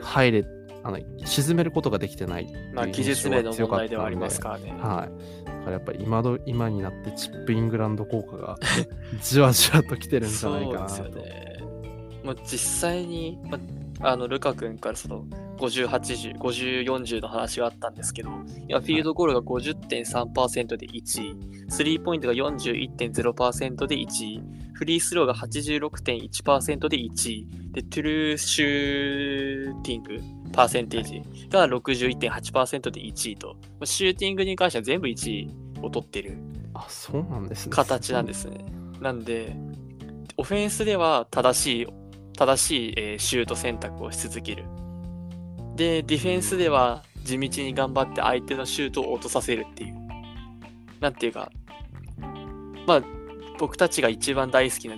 [0.01, 0.45] 入れ、
[0.83, 4.71] あの沈めることができてないまあ、技術面の問題ではありますからね。
[4.79, 5.45] はい。
[5.45, 8.57] だからやっぱり今ど今になってチップイングランド効果が
[9.21, 10.89] じわじわと来てるんじゃないかなと。
[10.89, 11.51] そうですよね。
[12.23, 13.59] まあ、実際に、ま
[14.01, 15.25] あ、あのルカ君からその
[15.57, 18.29] 50、80、50、40の話があったんですけど、
[18.67, 35.49] 今フィールドゴールが50.3%で1位、スリーポイントが41.0%で1位、フリースローが86.1%で1位、で、トゥルーシューティングパーセンテージが61.8%で1位と、まあシューティングに関しては全部1位
[35.81, 36.37] を取ってる
[36.73, 37.71] あ、そうなんですね。
[37.71, 38.65] 形なんですね。
[38.99, 39.55] なんで、
[40.37, 41.87] オフェンスでは正しい、
[42.37, 44.65] 正しい、えーシュート選択をし続ける。
[45.75, 49.95] で、ディフェンスでは地道に頑張って相手のシュートを落とさせるっていう。
[50.99, 51.51] なんていうか、
[52.85, 53.03] まあ、
[53.57, 54.95] 僕たちが一番大好きな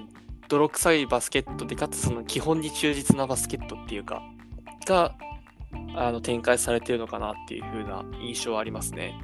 [0.50, 4.22] 泥臭いバスケットで、かつその基本に忠実なバスケットっていうか、
[4.86, 5.16] が、
[5.96, 9.20] あの展開されてるのかなっていう風な印象はありますね。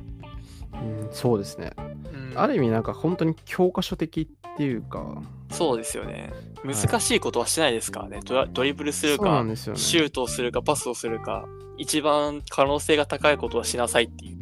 [0.73, 1.71] うん、そうですね。
[2.13, 6.31] うんある意味なんか本当に教科書的っていうか、そうですよね。
[6.63, 8.19] 難しいことはしないですからね。
[8.23, 9.79] ドラドリブルするそうなか、んですよね。
[9.79, 11.45] シュートをするか、パスをするか、
[11.77, 14.39] 一番可能性が高いことはしなさいっていう。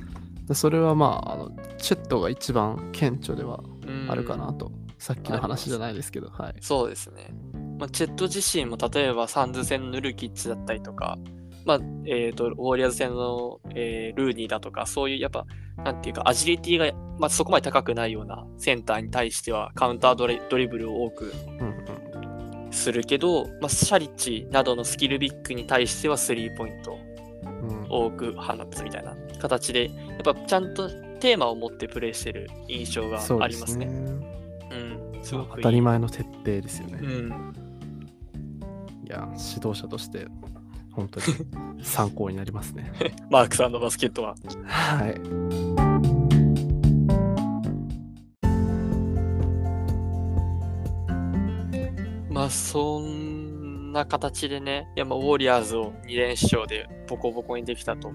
[0.48, 4.72] でそれはまああの、チェットが一番顕著ではうんあるかなと。
[4.98, 6.56] さっきの話じゃないですけど、はい。
[6.60, 7.34] そうですね。
[7.80, 11.18] まあ、チェット自身も例えばサンズ戦のヌルキッチだったりとか、
[11.68, 15.46] まあ、えっ、と、ウォリアーズ戦の、えールーニーだとか、そういうやっぱ、
[15.84, 26.98] なんていうか、アジリティが、まあ、そこまで高くないようなセンターに対しては、カウンタードリドリブルを多くうんうんするけど、まあ、シャリッチなどのスキルビッグに対してはスリーポイント
[27.44, 30.90] うん多く放つみたいな形で、やっぱちゃんと
[31.20, 33.88] テーマを持ってプレイしてる印象がありますすね。
[33.88, 33.94] ね。
[35.16, 35.58] うん、すごく。
[35.58, 37.00] 当たり前の徹底ですよね。
[37.02, 37.54] うん、
[39.06, 40.28] いや、指導者として
[40.98, 41.26] 本当に
[41.86, 42.92] 参考になりますね。
[43.30, 44.36] マークさんのバスケットは。
[44.66, 46.28] はい。
[52.34, 58.12] まあ、そんな形でね、いやまあウォリアーズを2連勝でボコボコにできたと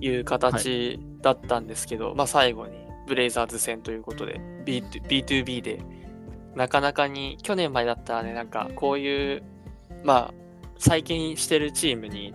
[0.00, 2.72] いう形だったんですけど、まあ最後に
[3.06, 5.82] ブレイザーズ戦ということで B2- B2B で
[6.54, 9.42] なかなかに去年までだったらね、なんかこういう、
[10.04, 10.45] まあ
[10.78, 12.32] 再建してるチームに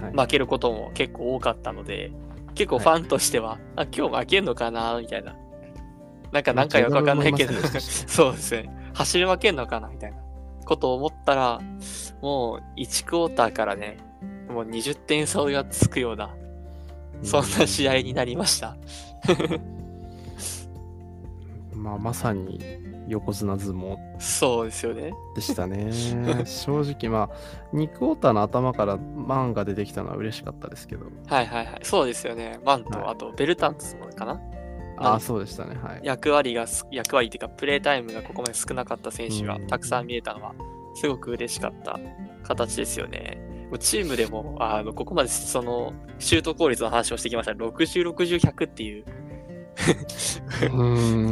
[0.00, 2.12] はい負けることも結構多かったので、
[2.54, 5.36] 結構ファンとしては、あ、今日負けんのかなみたいな。
[6.32, 8.90] なんか何回かわかんないけど そうですね。
[8.94, 10.18] 走り負けんのかなみたいな
[10.64, 11.60] ことを思ったら、
[12.20, 13.98] もう1クォーターからね、
[14.48, 16.34] もう20点差がつくような、
[17.22, 18.76] そんな試合になりました。
[21.76, 22.58] まあ、まさに
[23.08, 25.12] 横綱相撲そうですよね。
[25.34, 25.92] でしたね。
[26.44, 31.78] 正直、まあ、2クォーターの頭からマンが出てきたのは嬉しかったですけど、はいはいはい。
[31.82, 32.58] そうですよね。
[32.64, 34.40] マンと、はいあとベルタンツもかな
[34.98, 35.76] ああ、そうでしたね。
[35.76, 36.00] はい。
[36.02, 40.54] 役割がす、役割っていうか、プレータイムがここまで少なかった選手がうんたくさん見えたのは、
[40.94, 42.00] すごく嬉しかった
[42.42, 43.38] 形ですよね。
[43.78, 47.52] チームでも、あの、ここまでその、シュート効率の話をしてきました。
[47.52, 49.04] 60、60、100っていう、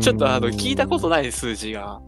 [0.00, 2.00] ちょっとあの、聞いたことない数字が、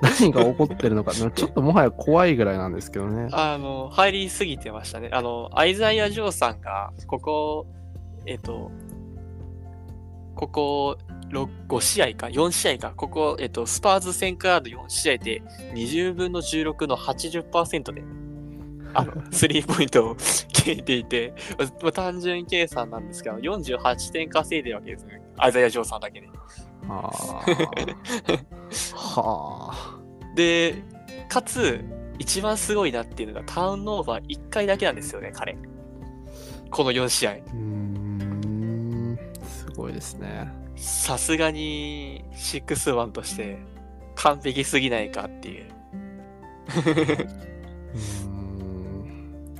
[0.00, 3.28] 何が起こってるのか、ちょっともはや怖いぐらいなんですけどね。
[3.32, 5.08] あの、入りすぎてましたね。
[5.12, 7.66] あの、アイザイア・ジョーさんが、ここ、
[8.26, 8.70] えっと、
[10.34, 10.98] ここ
[11.30, 15.42] 6 5試合か、4試合か、ここ、えっと、スパーズ戦からの4試合で、
[15.74, 18.02] 20分の16の80%で、
[18.94, 21.34] あの、スリーポイントを決めていて、
[21.82, 25.20] まあ、単純計算なんですけど、48点稼いでるわけですね。
[25.36, 26.28] アイザイア・ジョーさんだけで。
[26.88, 27.50] はあ。
[28.96, 29.98] はあ。
[30.34, 30.82] で、
[31.28, 31.84] かつ、
[32.18, 35.56] 一番すごいなっていうのが、ターンオーバー1回だけなんですよね、彼。
[36.70, 37.32] この4試合。
[37.32, 39.18] うーん。
[39.44, 40.48] すごいですね。
[40.76, 43.58] さすがに、シックスワンとして、
[44.16, 45.66] 完璧すぎないかっていう。
[46.68, 48.33] うーん。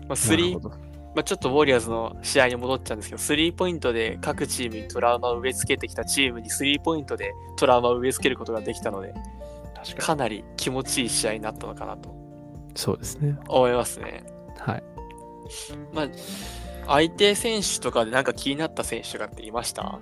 [0.08, 0.68] まあ、スリー
[1.14, 9.14] まあ、ちょっとウォリアーズの試合に戻っちゃうんですけど、スリーポイントで各チームにトラウマを植え付けてきたチームにスリーポイントでトラウマを植え付けることができたので、
[9.76, 12.16] 確かかなり気持ちいい試合になったのかなとに。
[12.74, 13.38] そうですね。
[13.46, 14.24] 思いますね。
[14.58, 14.82] はい。
[15.92, 16.08] まあ、
[16.88, 20.00] 相手選手とかでなんか気になった選手とかっていました？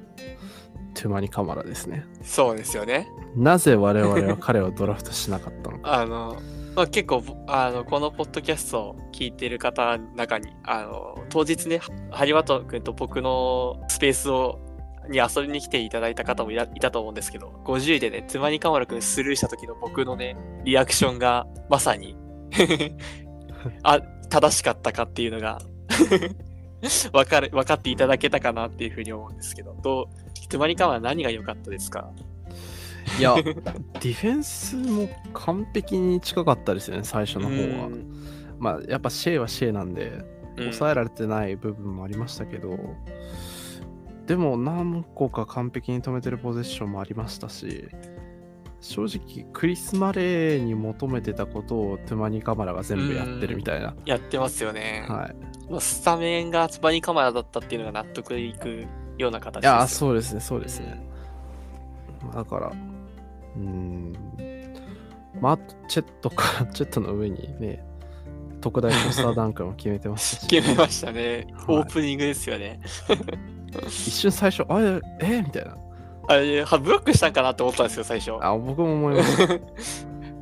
[0.94, 2.06] トゥマニカマラですね。
[2.22, 3.08] そうですよね。
[3.36, 6.00] なぜ我々は彼をドラフトしなかったのか。
[6.00, 6.40] あの、
[6.74, 14.58] まあ、結構あのこのポッドキャストを聞いてる方の中にあの当日ねハリワト君と僕のスペースを
[15.08, 22.16] に遊びに来ていただいた方もいたと思うんですけど50位でねつまにかまる君スルーした時の僕のねリアクションがまさに
[23.82, 24.00] あ
[24.30, 25.58] 正しかったかっていうのが
[27.12, 30.06] わかる分かっていただけたかなっていうふうに思うんですけどどう
[30.48, 32.10] つまにかまる何が良かったですか？
[33.18, 37.88] いや、 ディフェンスも完璧に近かったですよね、最初の方は。
[38.58, 40.08] まあ、やっぱシェイはシェイなんで、
[40.56, 42.78] うん抑えられてない部分もありましたけど、
[44.26, 47.88] でも何個か完璧に止めてるポゼッションもありましたし、
[48.82, 53.94] 正直、クリス・マレーに求めてたことをトゥマニカマラが全部やってるみたいな。
[54.04, 55.06] やってますよね。
[55.08, 55.70] はい。
[55.70, 58.86] まあスタメンがつばにカマラだったっていうのが納得いく
[59.18, 59.72] ような形いですよ。
[59.78, 61.00] や、そうですね、そうですね。
[62.34, 62.72] だから、
[63.56, 64.12] うーん。
[65.40, 67.84] まあ、あとチェットか、 チェットの上にね、
[68.60, 71.46] 特大ポスターダンクも決めてましたし、 決めましたね。
[71.66, 72.80] はいオープニングですよね。
[73.88, 75.76] 一瞬最初、あれ、えみたいな。
[76.28, 78.32] あれ、はブロックしたんかなって思ったんですよ、最初。
[78.40, 79.58] あ、僕も思いました。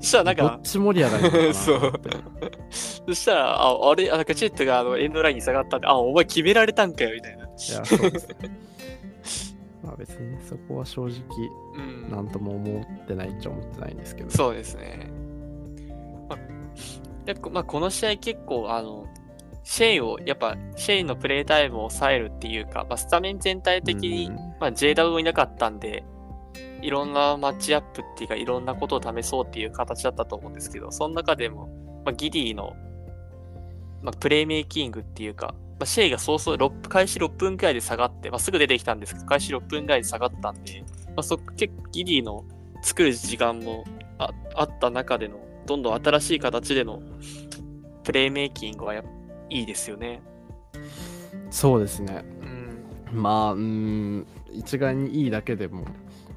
[0.00, 1.92] そしたらなんかどっ、ち盛り上がりそう
[3.06, 7.44] そしたら、ああれ、あなんかチェットがあのエンドラインに下がったんで、あ、お前決められたんかよ、みたいな。
[7.44, 8.36] いや、そうですね。
[9.82, 11.14] まあ別にねそこは正直、
[11.76, 12.10] うん。
[12.10, 14.30] なんとも思ってないっちゃ思ってないんですけど。
[14.30, 15.10] そうですね。
[16.28, 16.38] まあ、
[17.26, 19.06] でこまあ、この試合結構、あの、
[19.64, 26.04] シェイを、やっぱ、シェイのプレイタイムを抑えるっていうか、まあ、スタメン全体的に、うんまあ、JW もいなかったんで、
[26.82, 31.68] いろんなマッチアップっていうか、いろんなことを試そうっていう形だったと思うんですけど、その中でも、
[32.04, 32.74] まあ、ギディの、
[34.02, 42.44] まあ、プレイメイキングっていうか、まあ、シェイが早々6開始6分くらいで下がって、まあ、すぐ出てきたんですけど、開始6分くらいで下がったんで、まあ、そ結構ギディの
[42.82, 43.84] 作る時間も
[44.18, 47.02] ああった中での、どんどん新しい形での
[48.04, 49.04] プレイメイキングはやっ
[49.50, 50.22] いいですよね。
[51.50, 52.24] そうですね。
[53.12, 53.22] うん。
[53.22, 55.84] まあ、うーん、一概にいいだけでも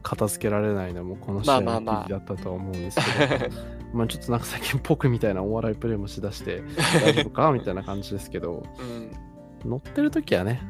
[0.02, 3.50] 片付けられないのもこの試合のまあまあまあ記事だったとは思うんですけど、
[3.94, 6.62] まあちょっとなんか最近僕みたいなお笑いプレイもしだして
[7.04, 7.52] 大丈夫か？
[7.52, 9.12] みたいな感じですけど、うん、
[9.66, 10.62] 乗ってる時はね、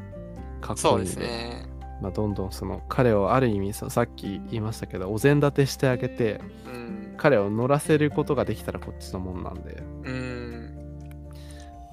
[0.61, 1.65] かっこいいんで、すね。
[2.01, 7.13] まあ、どんどんその彼をある意味さっき言いましたけど、お膳立てしてあげて、うん。
[7.17, 10.83] 彼を乗らせることができたらこっちのもんなんで、うん。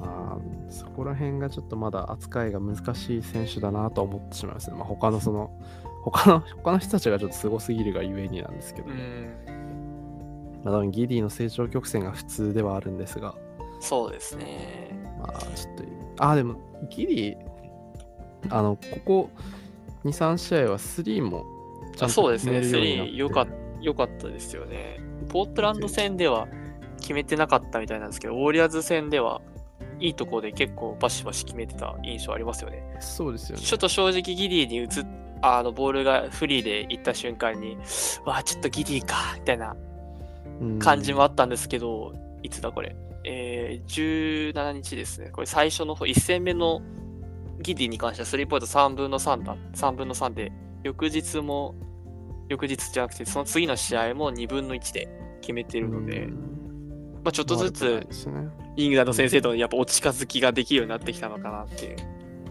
[0.00, 4.76] まあ、そこら辺がちょっとまだ扱いが難しい選手だなと思ってしまいますね。
[4.76, 5.50] まあ、他のその、
[6.02, 9.34] 他の、他の人たちがちょっとすごすぎるがゆえになんですけど、うん。
[10.64, 13.34] まあ、多分ギディの成長曲線が普通ではあるんですが、
[13.80, 14.98] そうですね。
[15.18, 15.84] まあ、ちょっと、
[16.18, 16.56] あ、でも、
[16.88, 17.36] ギディ、
[18.48, 19.30] あの、ここ
[20.04, 21.44] 2、3試合は3も
[21.94, 22.60] ちゃんとあそうですね。
[22.60, 23.46] 決めるようになって3良か
[23.80, 25.00] 良かったですよね。
[25.28, 26.48] ポートランド戦では
[27.00, 29.40] 決めてなかったみたいなんですけど、ウォリアーズ戦では
[29.98, 32.82] いいところで結構バシバシ決めてた印象ありますよね。
[33.00, 33.62] そうですよね。
[33.62, 34.88] ちょっと正直ギディに移っ
[35.42, 37.76] あのボールがフリーで行った瞬間に、
[38.24, 39.74] わあ、ちょっとギディか、みたいな
[40.60, 42.12] うん感じもあったんですけど、
[42.42, 42.94] いつだこれ。
[43.24, 45.30] えー、17日ですね。
[45.30, 46.80] これ最初の方、1戦目の
[47.60, 49.56] ギディに関してはスリーポイント3分の3だ。
[49.74, 50.52] 3分の3で、
[50.82, 51.74] 翌日も、
[52.48, 55.08] 翌日じゃなくて、その次の試合も2分の1で
[55.40, 56.50] 決めてるので、うん
[57.22, 58.06] まあちょっとずつ
[58.76, 61.96] イングランド先生とやっぱお近づきができるようになってきたのかなっていう。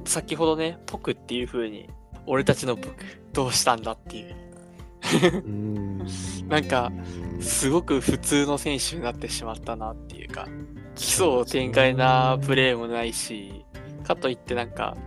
[0.05, 1.89] 先ほどね、僕っていう風に、
[2.25, 2.89] 俺たちの僕、
[3.33, 4.35] どうしたんだっていう。
[5.45, 5.97] うん
[6.47, 6.91] なんか
[7.39, 10.47] すごく普通の選手になってしまったなっていうか、
[10.95, 13.65] 基礎展開なプレーもないし、
[14.03, 14.97] かといってなんか、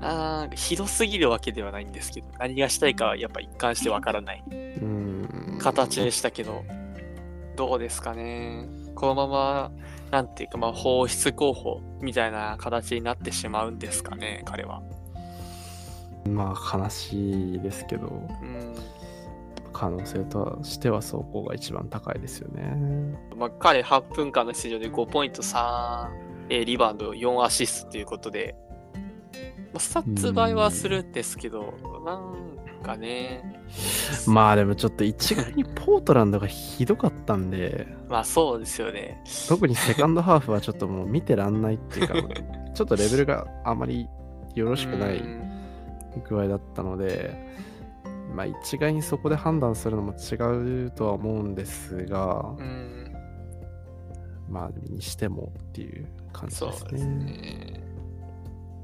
[0.00, 6.64] あーひどすぎるわけではないんですけど、何がしたいかはやっぱ一貫してわからないうん形でしたけど、
[7.56, 8.68] どうですかね。
[8.94, 9.72] このまま、
[10.10, 14.82] なんていうか、まあ、放出候補みたいな形になってしまうんですかね、彼は。
[16.28, 18.74] まあ悲しいですけどうん。
[19.78, 23.16] 可能性としては走行が一番高いですよね。
[23.36, 26.08] まあ、彼8分間の出場で5ポイント3、
[26.48, 28.56] えーリバウンド4アシストということで、
[29.72, 31.74] まあ、スタッツ倍はするんですけど、
[32.04, 33.62] なんかね。
[34.26, 39.22] まあでもちょっと一概にポートランドがひどかったんで、まあそうですよね。
[39.48, 42.14] 特にセカンドハーフはちょっともう見てらんないっていうか、
[42.74, 44.08] ちょっとレベルがあまり
[44.56, 45.48] よろしくないうん
[46.28, 47.48] 具合だったので、
[48.34, 53.14] まあ一概にそこで判断するのも違うとは思うんですが、うん、
[54.48, 56.78] まあにしてもっていう感じですね。
[56.78, 57.88] そうですね。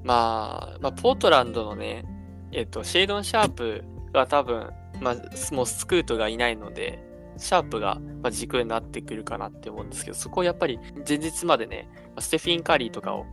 [0.04, 2.04] まあ、まあ、ポートランドのね、
[2.52, 3.82] えっと、シェイドン・シャープ
[4.12, 4.70] が多分、
[5.00, 7.02] まあ、もうスクートがいないので、
[7.36, 10.78] シャープがまあ軸になってくるかなって思うんですけど、そこをやっぱり
[11.08, 13.26] 前日までね、まあステフィン・カリーとかを、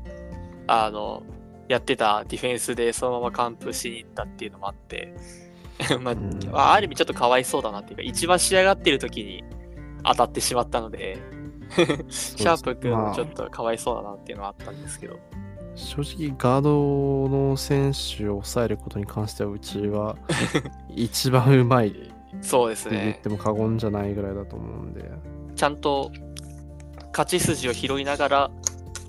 [0.68, 1.24] あの、
[1.68, 5.14] やってたディフェンスでそのまま完封しに行ったっていうのもあって、
[6.02, 9.44] まあうん、まあある意味ちょっとかわいそうだなっていうか、一番仕上がってる時に
[10.04, 11.18] 当たってしまったので、
[12.10, 15.20] シャープ君もちょっとかわいそうだなっていうのはあったんですけど。
[15.74, 20.18] 正直ガードの選手を抑えることに関してはうちは
[20.94, 22.12] 一番うまい
[22.42, 23.04] そうですね。
[23.04, 25.10] 言っても過言じゃないぐらいだと思うんで、
[25.56, 26.12] ちゃんと
[27.12, 28.52] 勝ち筋を拾いながら、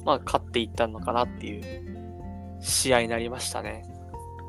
[0.05, 3.85] まあ、勝っていったのかなっていう試合になりましたね。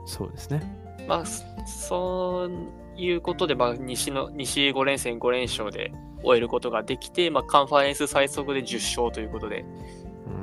[0.05, 0.82] そうですね。
[1.07, 5.91] まあ、そそういうことで、まあ、西の西5連戦5連勝で
[6.23, 9.65] 終えることができて、まあ、カンファレンス最速で10勝ということで、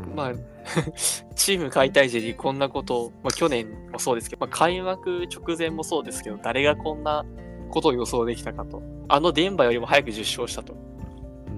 [0.09, 0.33] うんまあ、
[1.35, 7.25] チーム解体時にこんなことを、まあ、去年もそうですけど、まあ、開幕直前もそうですけど、誰がこんな
[7.71, 8.83] ことを予想できたかと。
[9.09, 10.75] あのデンバよりも早く10勝したと。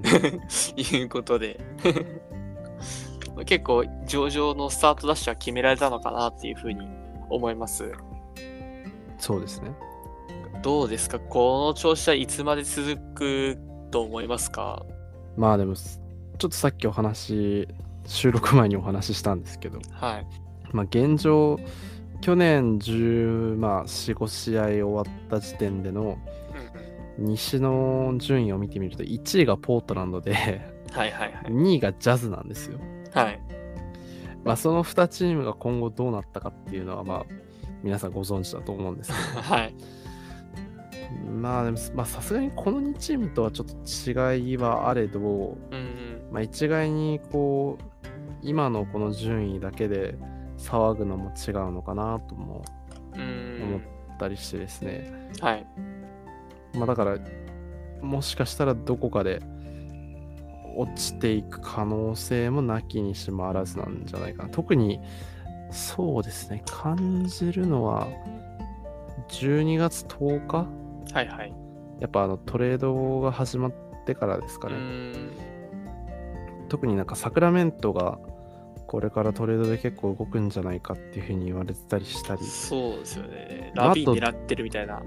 [0.76, 1.60] いうことで
[3.46, 6.86] 結構上々のスタートダッシュは決められたのかなっていうふうに
[7.30, 7.92] 思います。
[9.22, 9.70] そうですね。
[10.62, 11.20] どうですか？
[11.20, 13.58] この調子はいつまで続く
[13.92, 14.84] と思いますか？
[15.36, 15.84] まあでも、ちょ
[16.34, 17.68] っとさっきお話、
[18.04, 20.26] 収録前にお話ししたんですけど、はい。
[20.72, 21.60] まあ現状、
[22.20, 26.18] 去年10、まあ4、5試合終わった時点での
[27.18, 30.32] うん西の順位を見てみると、1位がポートランドで、
[30.90, 31.44] うん、はいはいはい。
[31.44, 32.80] 2位がジャズなんですよ。
[33.14, 33.40] はい。
[34.44, 37.26] まあその2チームが今後どうなったかっていうのは、まあ
[37.82, 39.74] 皆さんご存知だと思うんですけ はい。
[41.26, 46.22] ど、まあでも、まあさすがにこの2チームとはちょっと違いはあれど、うんうん。
[46.30, 48.06] まあ、一概にこう
[48.42, 50.16] 今のこの順位だけで
[50.56, 52.64] 騒ぐのも違うのかなとも
[53.14, 55.66] う思んったりしてですね、はい。
[56.74, 57.18] まあ、だから
[58.00, 59.40] もしかしたらどこかで
[60.76, 65.00] 落ちていく可能性もなきにしもあらずなんじゃないかな特に
[65.72, 68.06] そうですね感じるのは
[69.28, 70.66] 12月10日？
[71.14, 71.52] はいはい。
[72.00, 73.72] やっぱあのトレードが始まっ
[74.06, 75.30] てからですかうね、ん。
[76.68, 78.18] 特になんかサクラメントが
[78.86, 83.72] これからトレードで結構動くんじゃないかっていうふうに言われてたりしたりそうですよね。
[83.74, 85.02] まあラビー狙ってるみたいな。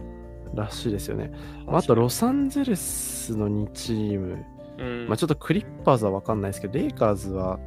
[0.53, 1.31] らしいですよね。
[1.65, 4.45] まああとロサンゼルスの2チーム、
[4.77, 5.07] うん。
[5.07, 7.59] まあ、ちょっとクリッパーズは分かんないですけど、レイカーズは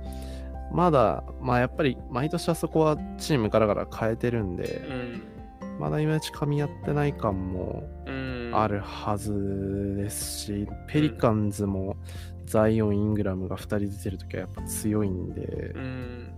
[0.72, 5.22] まだ、まあやっぱり毎年あそこはチームガラガラ変えてるんで、うん。
[5.78, 8.50] まだいまいち噛み合ってない感もうん。
[8.52, 11.96] あるはずですし、ペリカンズも
[12.46, 16.32] ザイオン・イングラムが2人出てるときはやっぱ強いんで、うん。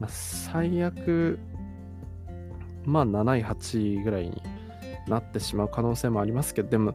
[0.00, 1.38] まあ、最悪、
[2.84, 4.42] まあ7位、8位ぐらいに
[5.08, 6.94] なってしまう可能性もありますけど、でも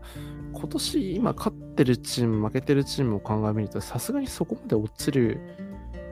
[0.53, 5.39] 今年今勝ってるチーム、負けてるチームを考えみると、さすがにそこまで落ちる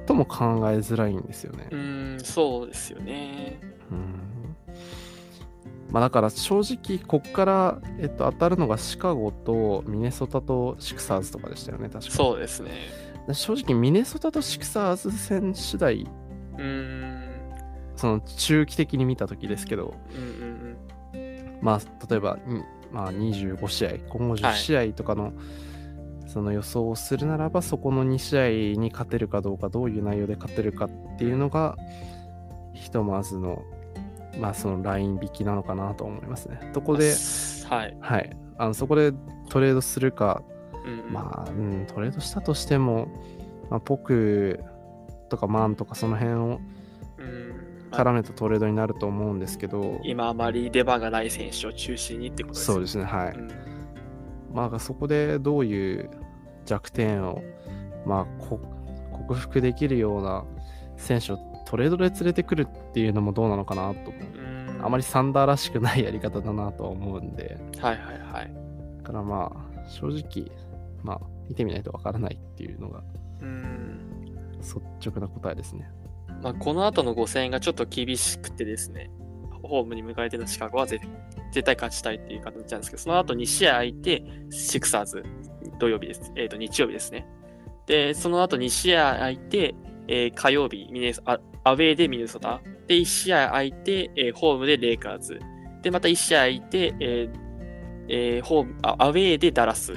[0.05, 1.67] とも考えづらいんですよね。
[1.71, 2.17] うん。
[2.23, 3.59] そうですよね。
[3.91, 4.21] うん
[5.91, 12.71] まあだから正直、こっから、えっと、当たるのがシカゴとミネソタとシクサーズとかでしたよね、確かそうですね。
[13.33, 16.07] 正直、ミネソタとシクサーズ戦次第、
[16.57, 17.23] うん。
[17.97, 25.33] その中期的に見たときですけど、うんうんまあ、例えば、にまあ、25試合、今後10試合とかの、
[26.31, 31.77] その予想をするならば、そこの2試合に勝てるかどうか、どういう内容で勝てるかっていうのが、
[32.73, 33.61] ひとまずの、
[34.39, 36.71] まあ、そのライン引きなのかなと思いますね。
[36.73, 36.99] そこうん。
[36.99, 37.13] で、
[37.67, 37.97] はい。
[37.99, 39.11] はい、あのそこで
[39.49, 40.41] トレードするか、
[40.85, 43.09] うんうんまあ、うん、トレードしたとしても、
[43.69, 44.63] まあ、ポク
[45.29, 46.61] とかマンとかその辺を
[47.17, 52.73] うん絡めたトレードになると思うんですけど、今あまり出番がない選手を中心にってことですね。
[52.73, 53.33] そうですね、はい。
[53.33, 53.70] うん
[54.53, 56.09] まあ、そこでどういう
[56.65, 57.41] 弱点を、
[58.05, 58.59] まあ、こ
[59.27, 60.45] 克服できるような
[60.97, 64.11] 選手をトレードで連れてくるっていうのもどうなのかなと
[64.83, 68.53] あまりサンダーらしくないやり方だなとは思うんで、はいはいはい。
[68.97, 70.51] だからまあ、正直、
[71.03, 73.03] まあ、見てみないとわからないっていうのが
[73.41, 74.25] うん。
[74.59, 74.79] 率
[75.09, 75.89] 直な答えですね。
[76.41, 79.11] まあ、この後の5戦がちょっと厳しくてですね、
[79.63, 81.05] ホームに迎えてのシカゴは絶
[81.51, 85.23] 絶対勝ちたいっていう形なんですけど、その後2試合空いて、シクサーズ、
[85.79, 86.31] 土曜日です。
[86.35, 87.27] えっ、と、日曜日ですね。
[87.85, 89.75] で、その後2試合空いて、
[90.07, 92.61] えー火曜日ミネソア、アウェーでミネソタ。
[92.87, 95.39] で、1試合空いて、えーホームでレイカーズ。
[95.81, 97.39] で、また1試合空いて、えー
[98.07, 99.95] えーホームあ、アウェーでダラスっ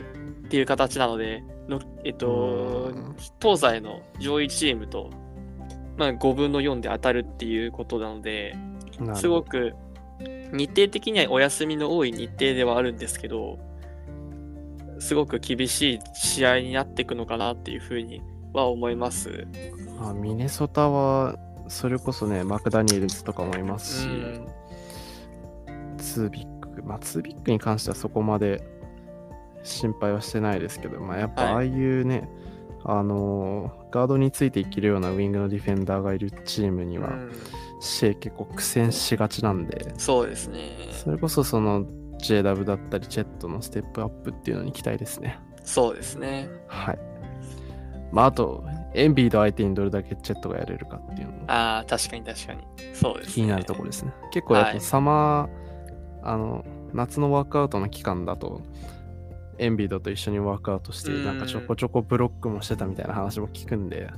[0.49, 5.11] ていう形なので、のえっ、とうん、東西の上位チームと、
[5.97, 8.57] まあ、5分の4で当たるっていうことなので、
[9.15, 9.75] すごく
[10.53, 13.59] 日程的にはお休みの多い日程ではあるんですけど、
[14.99, 18.23] すごく厳しい試合になっていくのかなっていうふうに
[18.53, 19.47] は思います。
[19.99, 21.37] まあ、ミネソタは、
[21.69, 24.47] それこそね、マクダニエルズとかもいますし、うん。
[25.99, 28.63] ツービック、まあ、ツービックに関してはそこまで
[29.63, 31.53] 心配はしてないですけど、まあ、やっぱはい。
[31.53, 32.29] ああいうね、
[32.85, 37.33] あのーガードについていけるようなウィングのディフェンダーがいるチームには、うん
[37.85, 40.61] シェイ結構苦戦しがちなんで、そうですね。
[40.93, 41.85] それこそその
[42.19, 45.39] JW だったり、チェットのステップアップっていうのに期待ですね。
[45.65, 46.49] そうですね。
[46.67, 46.99] はい。
[48.13, 48.65] まあ、あと、
[48.95, 52.63] エンビード相手にどれだけチェットがやれるかっていうのもああ、確かに確かに。
[52.95, 53.33] そうです、ね。
[53.35, 54.13] 気になるところですね。
[54.31, 58.63] 結構やっはいぱサマー、あの、夏のワークアウトの期間だと、
[59.59, 64.09] エンビードと一緒にワークアウトして、うんなんかちょこちょこブロックもしてたみたいな話も聞くんで、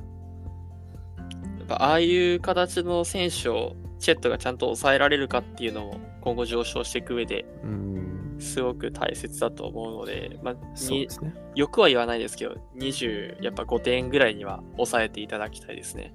[1.67, 11.07] ぱああいう形の選手をチェットがちゃんと抑えられるかっていうのも今後上昇していく上でうん、すごく大切だと思うので、まあ、ね。
[11.55, 16.13] よくは言わないですけど、20、やっぱ5点ぐらいには抑えていただきたいですね。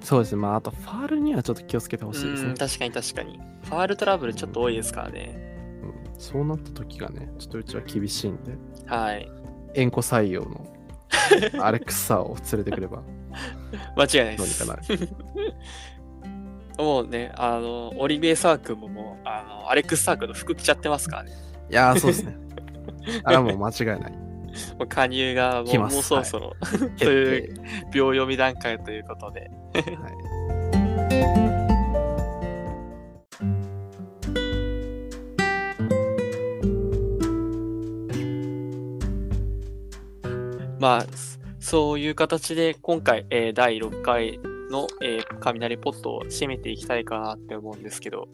[0.00, 0.42] そうですね。
[0.42, 2.56] まあ、あと、ファールにはちょっと気をつけてほしいですねうん、。
[2.56, 3.38] 確かに確かに。
[3.62, 5.32] ファールトラブルちょっと多いですからね。
[5.36, 8.52] うんそうなった時がね、ちょっとうちは厳しいんで、
[8.86, 9.28] はい。
[9.74, 10.66] 円弧採用の
[11.60, 13.02] アレクサを連れてくれば
[13.96, 14.66] 間違いないです。
[14.66, 15.08] どうにかなる。
[16.82, 21.32] もうね、あの、オリビエ・サー君ももう、あの、アレックス・サー君の服着ちゃってますからね。
[21.70, 22.36] いやー、そうですね。
[23.24, 24.12] あれはもう間違いない。
[24.78, 27.60] もう加入がもうもうそろそろ、決という定
[27.92, 29.50] 秒読み段階ということで。
[29.74, 30.42] はい
[40.82, 41.06] まあ、
[41.62, 44.38] そそういう形で今回、えー第6回
[44.70, 48.28] の、えー雷ポットを締めていきたいかなって思うんですけど、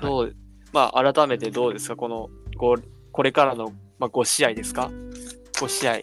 [0.00, 0.36] どう、
[0.72, 1.96] まあ、改めてどうですか？
[1.96, 2.76] この、こ
[3.12, 4.90] これからの、まあ、5試合ですか
[5.54, 6.00] ?5 試合。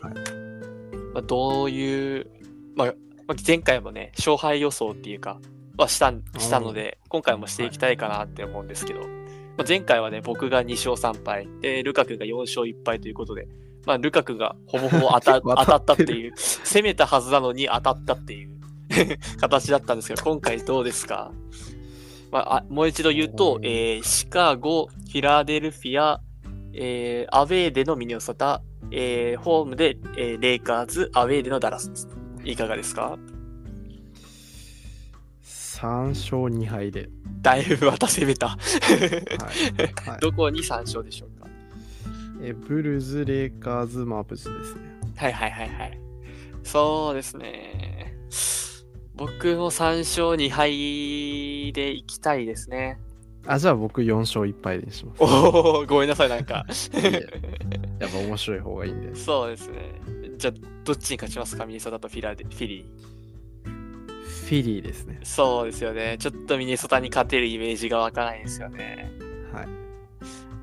[1.13, 2.27] まあ、どういう、
[2.75, 2.93] まあ、
[3.27, 5.39] まあ前回もね、勝敗予想っていうか、
[5.77, 13.47] はしたんしたので、今回もしていきたいかなって思うんですけど、まあ、前回はね、僕が2勝3敗、で、ルカクが4勝1敗ということで、
[13.85, 18.53] まあ、ルカクがほぼほぼ当た 当たったっていう、攻めたはずなのに当たったっていう。
[19.39, 21.31] 形だったんですけど、今回どうですか、
[22.31, 26.21] まあ、あもう一度言うと、えーシカゴ、フィラデルフィア、
[26.73, 28.61] えーアウェーでのミネソタ、
[28.91, 32.07] えーホームで、えーレイカーズ、アウェーでのダラスです。
[32.43, 33.17] いかがですか
[35.43, 37.09] ？3勝2敗で。
[37.41, 38.49] だいぶまた攻めた。
[38.49, 38.57] は
[40.05, 40.09] い。
[40.09, 40.19] はい。
[40.21, 41.29] どこに3勝でしょう？
[41.29, 41.32] か
[42.43, 44.81] えブルズ、レイカーズ、マーブズですね。
[45.15, 45.99] はいはいはいはい。
[46.63, 48.15] そうですね。
[49.15, 52.99] 僕も3勝2敗でいきたいですね。
[53.45, 55.23] あ、じゃあ僕4勝1敗でします。
[55.23, 56.65] おお、ごめんなさい、なんか。
[56.69, 57.25] いえ
[57.99, 59.15] やっぱ面白い方がいいんで。
[59.15, 59.77] そうですね。
[60.37, 61.65] じゃあ、どっちに勝ちますか？
[61.65, 62.85] ミネソタとフィラデフィリ
[63.65, 65.25] フィリーですねー。。
[65.25, 66.17] そうですよね。
[66.19, 69.11] ちょっとミネソタに勝てるイメージが湧かないですよね。
[69.53, 69.67] はい。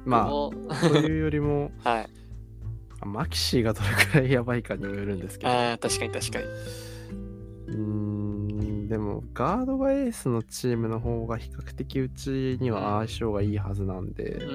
[0.04, 2.08] まもあ、というよりも、あ、 はい。
[3.02, 5.52] あマキシーがどれくらいやばいかにもよるんですけど。
[5.52, 6.44] ああ、確かに確かに。
[6.44, 14.46] うーん、でも、ガードがエースのチームの方が比較的うちには相性がいいはずなんで、うー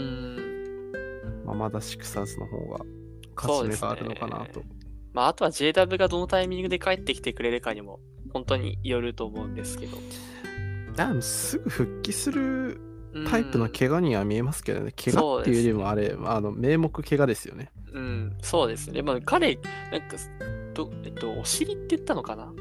[0.41, 0.55] ん。
[1.45, 2.85] まあ、まだシクサーズの方が
[3.35, 4.63] 勝ち目があるのかなと。
[5.13, 7.99] まあ、あとは JW がどのタイミングで帰ってきてくれるかにも、
[8.33, 9.97] 本当によると思うんですけど。
[10.95, 12.84] でもすぐ復帰するうん
[13.29, 14.91] タイプの怪我には見えますけどね。
[14.91, 17.71] 怪我っていうよりもあれ、あの名目怪我ですよね。
[17.93, 19.01] うん、そうですね。
[19.01, 20.17] まあ、彼、なんか、
[20.73, 22.51] どえっと、お尻って言ったのかな？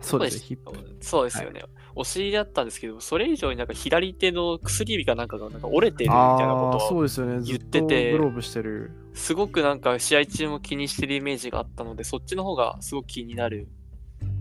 [0.00, 0.58] そうですね。
[1.00, 1.62] そうですよね。
[1.94, 7.40] お尻だったんですけど、それ以上になんか左手の薬指かなんかがなんか折れてるみたいなことを、そうですよね。
[7.40, 8.92] ず言っててグローブしてる。
[9.12, 13.68] すごくなんか試合中も気にしてるイメージがあったので、そっちの方がすごく気になる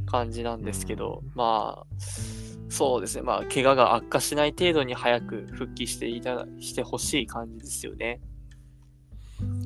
[0.06, 1.96] 感じなんですけど、まあ、
[2.70, 3.24] そうですね。
[3.24, 8.22] まあ、怪我が悪化しない程度に早く復帰していただしてほしい感じですよね。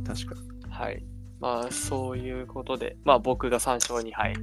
[0.07, 0.71] 確かに。
[0.71, 1.03] はい。
[1.39, 4.33] まあ、そういうことで、まあ、僕が3勝2敗、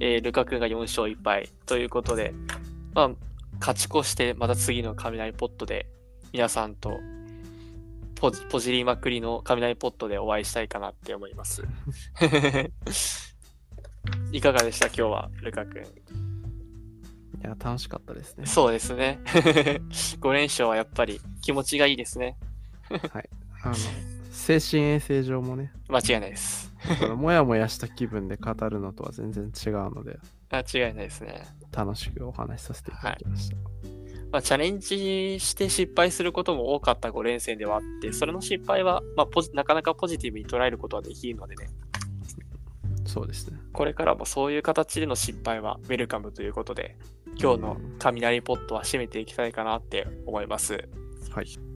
[0.00, 2.34] えールカ君が4勝1敗ということで、
[2.94, 3.10] まあ、
[3.60, 5.86] 勝ち越して、また次の雷ポットで、
[6.32, 6.98] 皆さんと、
[8.16, 11.62] ポジポジりまくりの雷ポットでお会いしたいかなって思います。
[14.32, 14.86] いかがでした？
[14.88, 15.84] 今日は、ルカ君。
[17.42, 18.46] いや、楽しかったですね。
[18.46, 19.18] そうですね。
[19.26, 22.36] 5連勝はやっぱり気持ちがいいですね。
[23.64, 23.74] あの、
[24.30, 26.72] 精神衛生上もね、間違いないです。
[27.16, 30.18] もやもやした気分で語るのとは全然違うので、
[30.50, 31.44] 間違いないですね。
[31.72, 33.56] 楽しくお話しさせていただきました。
[34.30, 41.68] まあ、チャレンジして失敗することも多かった5連戦ではあって、それの失敗は、まあ、ポジなかなかポジティブに捉えることはできるのでね、
[43.04, 43.58] そうですね。
[43.72, 46.96] これからもそういう形での失敗はウェルカムということで、
[47.38, 50.88] 今日の雷ポットは締めていきたいかなって思います。
[51.30, 51.71] はい。